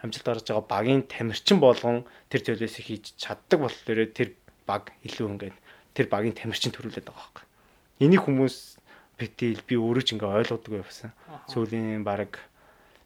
амжилт 0.04 0.26
гаргаж 0.26 0.48
байгаа 0.50 0.68
багийн 0.68 1.04
тамирчин 1.08 1.60
болгон 1.60 2.04
тэр 2.30 2.42
золиосыг 2.44 2.86
хийж 2.86 3.14
чаддаг 3.16 3.60
болохоор 3.62 4.10
тэр 4.12 4.36
баг 4.66 4.92
илүү 5.08 5.28
ингээд 5.32 5.56
тэр 5.94 6.08
багийн 6.12 6.36
тамирчин 6.36 6.74
төрүүлээд 6.74 7.08
байгаа 7.08 7.24
байхгүй. 7.24 7.46
Энийг 8.04 8.26
хүмүүс 8.26 8.56
битэл 9.18 9.62
би 9.68 9.76
өөрөө 9.78 10.04
ч 10.04 10.10
ингээ 10.18 10.38
ойлгодгүй 10.42 10.82
явсан. 10.82 11.12
Сүүлийн 11.52 12.02
баг 12.04 12.40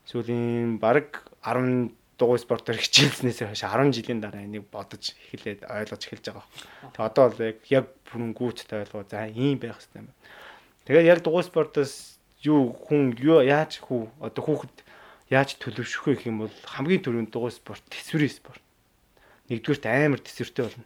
сүүлийн 0.08 0.80
баг 0.80 1.28
10 1.44 1.92
дугуй 2.18 2.40
спортоор 2.42 2.80
хичээлснээс 2.82 3.46
хойш 3.46 3.62
10 3.62 3.94
жилийн 3.94 4.22
дараа 4.24 4.42
энийг 4.42 4.66
бодож 4.74 5.14
эхлээд 5.34 5.70
ойлгож 5.70 6.02
эхэлж 6.02 6.26
байгаа. 6.34 6.46
Тэгээ 6.96 7.08
одоо 7.12 7.24
бол 7.30 7.42
яг 7.46 7.58
яг 7.70 7.86
бүрэн 8.10 8.34
гүйцэд 8.34 8.72
ойлгоо. 8.74 9.06
За 9.06 9.30
ийм 9.30 9.62
байх 9.62 9.78
хэрэгтэй 9.78 10.02
юм. 10.02 10.10
Тэгээ 10.90 11.10
яг 11.14 11.20
дугуй 11.22 11.44
спортоос 11.46 12.18
юу 12.42 12.74
хүн 12.74 13.14
юу 13.22 13.46
яаж 13.46 13.84
хүү 13.86 14.10
одоо 14.24 14.44
хүүхэд 14.44 14.76
яаж 15.30 15.60
төлөвшөх 15.62 16.08
вэ 16.08 16.14
гэх 16.18 16.30
юм 16.32 16.48
бол 16.48 16.56
хамгийн 16.66 17.04
түрүүнд 17.04 17.30
дугуй 17.30 17.52
спорт 17.52 17.84
төсвөрийн 17.92 18.34
спорт. 18.34 18.64
Нэгдүгürt 19.48 19.86
амар 19.88 20.22
төсвөртэй 20.22 20.64
болно. 20.68 20.86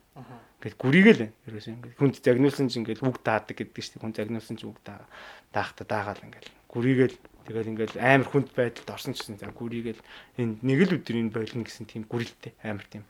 Ингээд 0.61 0.77
гүрийгэл 0.77 1.21
ерөөсөө 1.49 1.73
ингээд 1.73 1.97
хүнд 1.97 2.15
загнуулсан 2.21 2.69
чинь 2.69 2.85
ингээд 2.85 3.01
үг 3.01 3.17
даадаг 3.25 3.57
гэдэг 3.57 3.81
чинь 3.81 3.97
хүн 3.97 4.13
загнуулсан 4.13 4.55
чинь 4.61 4.69
үг 4.69 4.79
даа 4.85 5.01
даахта 5.49 5.81
даагаал 5.89 6.21
ингээд 6.21 6.47
гүрийгэл 6.69 7.17
тэгэл 7.49 7.71
ингээд 7.73 7.93
амар 7.97 8.29
хүнд 8.29 8.53
байдалд 8.53 8.93
орсон 8.93 9.17
гэсэн 9.17 9.41
за 9.41 9.49
гүрийгэл 9.49 9.97
энэ 10.37 10.61
нэг 10.61 10.79
л 10.85 10.95
өдрийн 11.01 11.33
болно 11.33 11.65
гэсэн 11.65 11.89
тийм 11.89 12.05
гүрэлтэй 12.05 12.53
амар 12.61 12.85
тийм 12.85 13.09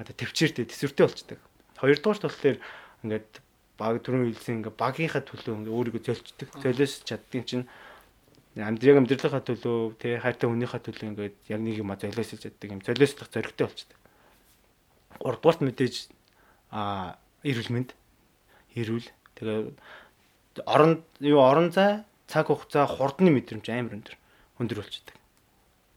одоо 0.00 0.16
төвчээртэй 0.16 0.64
төсвөртэй 0.64 1.04
болчдаг. 1.04 1.40
Хоёрдугаарт 1.76 2.24
болохоор 2.24 2.58
ингээд 3.04 3.30
баг 3.76 4.00
түрүүн 4.00 4.32
хэлсэн 4.32 4.64
ингээд 4.64 4.80
багийнхаа 4.80 5.20
төлөө 5.20 5.54
ингээд 5.60 5.76
өөрийгөө 5.76 6.02
зөлчдөг. 6.08 6.48
Золиос 6.64 7.04
чаддгийн 7.04 7.44
чинь 7.44 7.64
амьдрал 8.56 9.04
амьдралынхаа 9.04 9.44
төлөө 9.44 10.00
тий 10.00 10.16
хайртай 10.16 10.48
хүнийхээ 10.48 10.80
төлөө 10.80 11.08
ингээд 11.12 11.36
яг 11.52 11.60
нэг 11.60 11.76
юм 11.76 11.92
золиосож 11.92 12.40
чаддаг 12.40 12.68
юм 12.72 12.80
золиослох 12.80 13.28
зоригтой 13.28 13.68
болчдаг. 13.68 13.98
Гуравдугаарт 15.20 15.62
мэдээж 15.64 15.94
а 16.70 17.16
эрүүл 17.46 17.70
мэнд 17.72 17.90
эрүүл 18.76 19.08
тэгээ 19.36 19.58
орон 20.66 21.04
юу 21.20 21.40
орон 21.40 21.72
зай 21.72 22.04
цаг 22.26 22.48
хугацаа 22.48 22.86
хурдны 22.88 23.30
мэдрэмж 23.32 23.66
амар 23.70 23.96
өндөр 24.00 24.16
өндөр 24.60 24.78
болчихдаг. 24.80 25.16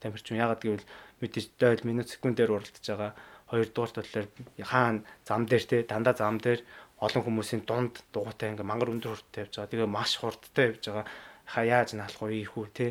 Тамирчин 0.00 0.40
ягаад 0.40 0.60
гэвэл 0.62 0.86
мэдээж 1.20 1.46
дойл 1.60 1.82
минут 1.84 2.08
секундээр 2.08 2.52
уралдаж 2.54 2.84
байгаа. 2.84 3.12
Хоёрдугаарт 3.50 3.96
болохоор 3.98 4.26
хаана 4.62 5.04
зам 5.26 5.44
дээр 5.44 5.64
те 5.66 5.76
дандаа 5.82 6.14
зам 6.14 6.38
дээр 6.38 6.60
олон 7.00 7.22
хүмүүсийн 7.24 7.62
дунд 7.66 8.04
дугуйтай 8.12 8.52
ингээ 8.52 8.68
мангар 8.68 8.92
өндөр 8.94 9.16
хурдтай 9.16 9.44
явж 9.44 9.54
байгаа. 9.56 9.72
Тэгээ 9.72 9.88
маш 9.90 10.10
хурдтай 10.20 10.64
явж 10.70 10.82
байгаа. 10.86 11.06
Ха 11.50 11.60
яаж 11.64 11.88
наалах 11.98 12.22
вэ 12.22 12.40
ийхүү 12.44 12.66
те 12.72 12.86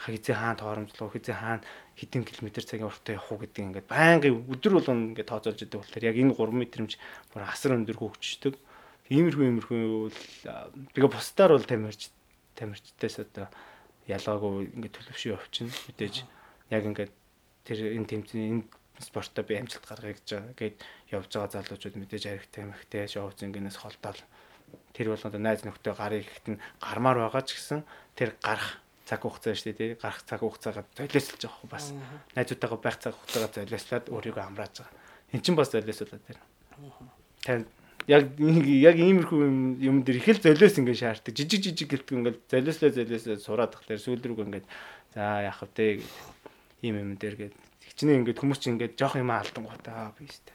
хизээ 0.00 0.36
хаана 0.36 0.56
тооромжлоо 0.56 1.08
хизээ 1.12 1.36
хаана 1.36 1.64
хэдэн 2.00 2.24
километр 2.24 2.64
цагийн 2.64 2.88
уртаа 2.88 3.20
явах 3.20 3.32
уу 3.32 3.40
гэдэг 3.44 3.64
ингээд 3.64 3.88
байнгын 3.92 4.48
өдөр 4.48 4.72
болгон 4.80 5.12
ингээд 5.12 5.28
тооцоолж 5.28 5.60
идэг 5.60 5.80
болохоор 5.80 6.08
яг 6.08 6.16
энэ 6.16 6.32
3 6.32 6.56
мэтрэмж 6.56 6.92
бүр 7.32 7.42
асар 7.44 7.76
өндөр 7.76 7.98
хөгждөг. 8.00 8.54
Иймэрхүү 9.12 9.44
иймэрхүү 9.44 9.80
бол 10.08 10.18
тэгээ 10.96 11.10
бусдаар 11.12 11.52
бол 11.52 11.66
тамирч 11.68 12.08
тамирчтайс 12.56 13.16
одоо 13.20 13.46
ялгаагүй 14.08 14.72
ингээд 14.72 14.94
төлөвшөө 14.96 15.34
явчихна. 15.36 15.74
Мэдээж 15.90 16.14
яг 16.72 16.82
ингээд 16.88 17.12
тэр 17.66 17.78
энэ 18.00 18.08
тэмцээн 18.08 18.44
энэ 18.48 18.64
спортоо 19.04 19.44
би 19.44 19.56
амжилт 19.56 19.84
гаргая 19.84 20.14
гэж 20.16 20.28
байгаа 20.28 20.54
гээд 20.56 20.76
явж 21.12 21.30
байгаа 21.32 21.54
залуучууд 21.56 21.96
мэдээж 21.96 22.24
аригтай 22.26 22.64
мэгтэй 22.68 23.08
шоу 23.08 23.32
зингэнээс 23.32 23.80
холдоол 23.80 24.20
тэр 24.92 25.06
болгоод 25.12 25.36
найз 25.40 25.64
нөхдөд 25.64 25.96
гарыг 25.96 26.24
ихэт 26.28 26.46
нь 26.52 26.62
гармаар 26.80 27.18
байгаа 27.24 27.42
ч 27.44 27.56
гэсэн 27.56 27.80
тэр 28.16 28.36
гарах 28.44 28.80
цаг 29.10 29.26
хугацаа 29.26 29.58
шүү 29.58 29.74
дээ 29.74 29.78
тий 29.78 29.90
гарах 29.98 30.22
цаг 30.22 30.40
хугацаагаа 30.46 30.86
золиослж 30.94 31.42
байгаа 31.42 31.58
хөө 31.58 31.70
бас 31.74 31.86
найзуудтайгаа 32.38 32.78
байх 32.78 32.96
цаг 33.02 33.14
хугацаагаа 33.18 33.50
золиослоод 33.58 34.06
өөрийгөө 34.14 34.44
амрааж 34.46 34.74
байгаа. 34.78 34.94
Эн 35.34 35.42
чинь 35.42 35.58
бас 35.58 35.74
золиослуулаад 35.74 36.22
байна. 36.22 36.42
Тань 37.42 37.66
яг 38.06 38.22
яг 38.38 38.96
иймэрхүү 38.96 39.40
юм 39.82 40.06
дээр 40.06 40.22
их 40.22 40.28
л 40.30 40.44
золиос 40.46 40.78
ингэ 40.78 40.94
шаарддаг. 40.94 41.34
Жижиг 41.34 41.60
жижиг 41.66 41.90
гэлтг 41.90 42.14
ингээл 42.14 42.40
золиослоо 42.46 42.90
золиослоо 42.94 43.36
сураад 43.42 43.74
тахлаар 43.74 44.00
сүүл 44.00 44.22
рүү 44.22 44.46
ингээд 44.46 44.66
за 45.14 45.42
яах 45.42 45.66
вэ 45.66 46.00
ийм 46.86 46.94
юм 46.96 47.10
дээр 47.18 47.50
гээд 47.50 47.54
хичнээн 47.90 48.22
ингээд 48.24 48.40
хүмүүс 48.40 48.60
чинь 48.62 48.78
ингээд 48.78 48.94
жоох 48.96 49.18
юм 49.18 49.34
алдан 49.34 49.66
гутаа 49.66 50.14
би 50.16 50.30
штэ. 50.30 50.54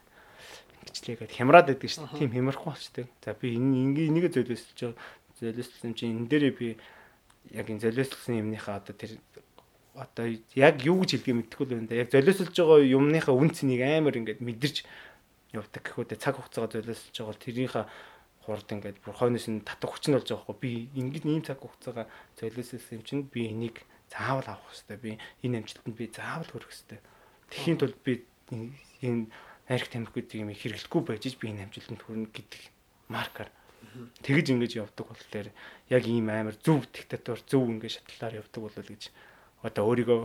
Ингэчлээгээд 0.89 1.35
хямраад 1.35 1.67
байдаг 1.69 1.89
штэ. 1.91 2.07
Тийм 2.17 2.31
хямрахгүй 2.33 2.71
болчтой. 2.71 3.05
За 3.21 3.37
би 3.37 3.53
ингээ 3.53 4.09
энийг 4.09 4.33
золиослж 4.33 4.97
золиослсон 5.37 5.93
чинь 5.93 6.17
энэ 6.17 6.29
дээрээ 6.31 6.53
би 6.55 6.67
яг 7.51 7.67
энэ 7.69 7.83
золиослсон 7.83 8.41
юмныхаа 8.41 8.81
одоо 8.81 8.95
тэр 8.95 9.19
одоо 9.95 10.25
яг 10.55 10.75
юу 10.83 11.03
гэж 11.03 11.21
хэлгийг 11.21 11.37
мэдэхгүй 11.51 11.65
л 11.65 11.73
байна 11.75 11.89
да. 11.89 12.01
Яг 12.01 12.09
золиослж 12.11 12.55
байгаа 12.55 12.79
юмныхаа 12.83 13.35
үн 13.35 13.49
цэнийг 13.51 13.81
амар 13.83 14.15
ингээд 14.19 14.41
мэдэрч 14.43 14.77
явдаг 15.55 15.81
гэхүүдээ 15.85 16.19
цаг 16.19 16.35
хугацаагаа 16.35 16.71
золиослж 16.73 17.15
байгаа 17.15 17.31
бол 17.31 17.45
тэрийнхаа 17.45 17.85
хурд 18.43 18.67
ингээд 18.69 18.97
бүр 19.01 19.15
хойноос 19.15 19.47
нь 19.47 19.63
татах 19.63 19.95
хүч 19.95 20.03
нь 20.11 20.15
болж 20.19 20.27
байгаа 20.27 20.45
хгүй 20.45 20.57
би 20.59 20.71
ингээд 20.99 21.25
ийм 21.25 21.43
цаг 21.47 21.59
хугацаагаа 21.63 22.05
золиослсон 22.35 22.95
юм 22.99 23.03
чинь 23.07 23.23
би 23.31 23.41
энийг 23.49 23.81
заавал 24.11 24.45
авах 24.45 24.69
хэрэгтэй. 24.69 24.97
Би 24.99 25.11
энэ 25.47 25.57
амжилтанд 25.63 25.95
би 25.95 26.05
заавал 26.11 26.49
хүрэх 26.51 26.69
хэрэгтэй. 26.69 26.99
Тэхийн 27.49 27.77
тулд 27.79 27.97
би 28.03 28.13
энэ 29.01 29.31
хайрх 29.65 29.87
тамхигуудыг 29.89 30.37
юм 30.43 30.51
хэрэглэхгүй 30.53 31.01
байж 31.01 31.23
би 31.39 31.45
энэ 31.49 31.65
амжилтанд 31.65 32.01
хүрнэ 32.05 32.29
гэдэг 32.29 32.61
маркер 33.09 33.49
тэгж 34.21 34.45
ингэж 34.51 34.71
явдаг 34.81 35.05
болохоор 35.07 35.47
яг 35.89 36.03
ийм 36.07 36.29
амар 36.29 36.55
зөв 36.59 36.85
диктатор 36.91 37.39
зөв 37.47 37.67
ингэ 37.69 37.89
шатлалаар 37.89 38.41
явдаг 38.41 38.61
болол 38.61 38.89
гэж 38.89 39.11
одоо 39.63 39.83
өөрийгөө 39.89 40.19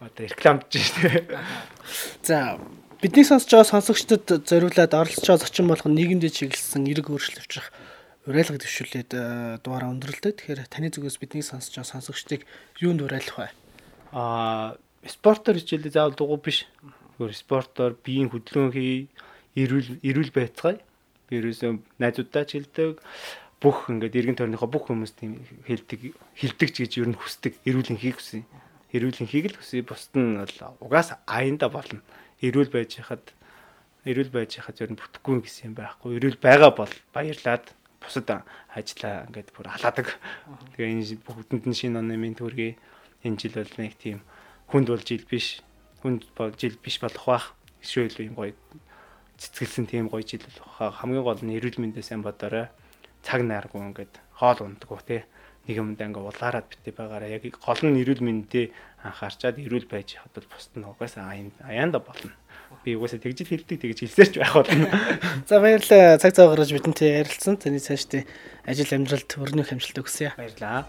одоо 0.00 0.24
рекламдж 0.26 0.72
штэ. 0.74 1.38
За 2.22 2.58
бидний 3.00 3.24
сонсож 3.24 3.50
байгаа 3.50 3.72
сонсогчдод 3.72 4.48
зориулаад 4.48 4.92
оролцож 4.94 5.24
байгаа 5.24 5.44
зочин 5.44 5.68
болгон 5.68 5.94
нийгэмдээ 5.94 6.32
чиглэсэн 6.32 6.88
эрг 6.90 7.12
өөрчлөлт 7.12 7.42
авчрах 7.44 7.68
уриалга 8.26 8.56
дэвшүүлээд 8.56 9.10
э, 9.12 9.22
дугаараа 9.60 9.92
өндөрлөлтөө. 9.92 10.32
Тэгэхээр 10.32 10.72
таны 10.72 10.88
зүгээс 10.88 11.20
бидний 11.20 11.44
сонсож 11.44 11.76
байгаа 11.76 11.92
сонсогчдыг 12.00 12.40
юунд 12.80 13.04
уриалах 13.04 13.36
вэ? 13.36 13.48
Аа 14.16 14.80
спортоор 15.04 15.60
хичээлээ 15.60 15.92
заавал 15.92 16.16
дугуй 16.16 16.40
биш. 16.40 16.64
Өөр 17.20 17.32
спортоор 17.36 17.92
биеийн 18.00 18.32
хөдөлгөөн 18.32 18.72
хий, 18.72 19.12
эрүүл 19.54 20.00
эрүүл 20.00 20.32
байцгаая. 20.32 20.80
Би 21.28 21.40
ерөөсөө 21.40 22.00
найзуудтай 22.00 22.44
ч 22.44 22.50
хэлдэг 22.60 23.00
бүх 23.64 23.88
ингээд 23.88 24.18
эргэн 24.20 24.36
тойрныхоо 24.36 24.68
бүх 24.68 24.92
хүмүүст 24.92 25.16
тийм 25.16 25.40
хэлдэг 25.64 26.12
хэлдэг 26.36 26.68
ч 26.68 26.76
гэж 26.84 26.92
ер 27.00 27.08
нь 27.08 27.16
хүсдэг 27.16 27.56
эрүүл 27.64 27.96
хийх 27.96 28.20
хүсье. 28.20 28.44
Эрүүл 28.92 29.24
хийх 29.24 29.46
л 29.48 29.56
хүсье. 29.56 29.80
Бусд 29.80 30.12
нь 30.12 30.36
бол 30.36 30.84
угаасаа 30.84 31.24
аянда 31.24 31.72
болно. 31.72 32.04
Эрүүл 32.44 32.68
байж 32.68 33.00
хахад 33.00 33.32
эрүүл 34.04 34.28
байж 34.28 34.60
хахад 34.60 34.84
ер 34.84 34.92
нь 34.92 35.00
бүтэхгүй 35.00 35.48
гэсэн 35.48 35.72
юм 35.72 35.74
байхгүй. 35.80 36.20
Эрүүл 36.20 36.38
байгаа 36.44 36.76
бол 36.76 36.92
баярлаад 37.16 37.72
бусад 38.04 38.28
ажиллаа 38.76 39.24
ингээд 39.32 39.48
бүр 39.56 39.66
халаадаг. 39.72 40.08
Тэгээ 40.76 40.92
энэ 40.92 41.24
бүгдэнд 41.24 41.64
нь 41.64 41.78
шинэ 41.78 42.04
оны 42.04 42.20
минь 42.20 42.36
төргий 42.36 42.76
энэ 43.24 43.40
жил 43.40 43.56
бол 43.56 43.74
нэг 43.80 43.96
тийм 43.96 44.20
хүнд 44.68 44.92
болж 44.92 45.08
ил 45.08 45.24
биш. 45.24 45.64
Хүнд 46.04 46.28
болж 46.36 46.60
ил 46.60 46.76
биш 46.84 47.00
болох 47.00 47.24
бах. 47.24 47.46
Эсвэл 47.80 48.28
юм 48.28 48.36
гоё 48.36 48.52
цэцгэлсэн 49.38 49.86
тийм 49.86 50.08
гоё 50.08 50.22
жил 50.22 50.42
болох. 50.42 50.98
Хамгийн 51.00 51.24
гол 51.24 51.40
нь 51.42 51.56
эрүүл 51.58 51.80
мэндээ 51.80 52.04
сайн 52.04 52.22
бодоорой. 52.22 52.70
Цаг 53.24 53.42
найргуу 53.42 53.82
ингээд 53.82 54.20
хоол 54.36 54.58
ундаггүй 54.66 55.00
те 55.06 55.18
нэг 55.64 55.76
юмд 55.80 56.00
ингээ 56.00 56.20
улаарад 56.20 56.68
битээ 56.68 56.92
байгаараа 56.92 57.30
яг 57.32 57.44
гол 57.56 57.80
нь 57.80 58.00
эрүүл 58.04 58.20
мэндэд 58.20 58.72
анхаарчаад 59.00 59.56
эрүүл 59.64 59.88
байж 59.88 60.20
хадвал 60.20 60.48
бусд 60.52 60.72
нь 60.76 60.84
угаасаа 60.84 61.32
аяанда 61.64 62.04
болно. 62.04 62.36
Би 62.84 62.96
угаасаа 62.96 63.20
тэгж 63.24 63.48
хэлдэг 63.48 63.80
тэгж 63.80 63.98
хэлсээрч 64.04 64.34
байх 64.44 64.52
болно. 64.52 64.92
За 65.48 65.60
баярлалаа 65.64 66.20
цаг 66.20 66.36
цаа 66.36 66.52
гаргаж 66.52 66.68
бидэнтэй 66.68 67.24
ярилцсан. 67.24 67.56
Таны 67.56 67.80
цаашдын 67.80 68.28
ажил 68.68 68.92
амжилт 68.92 69.30
өрнөх 69.40 69.72
амжилт 69.72 70.04
өгсөе. 70.04 70.36
Баярлалаа. 70.36 70.84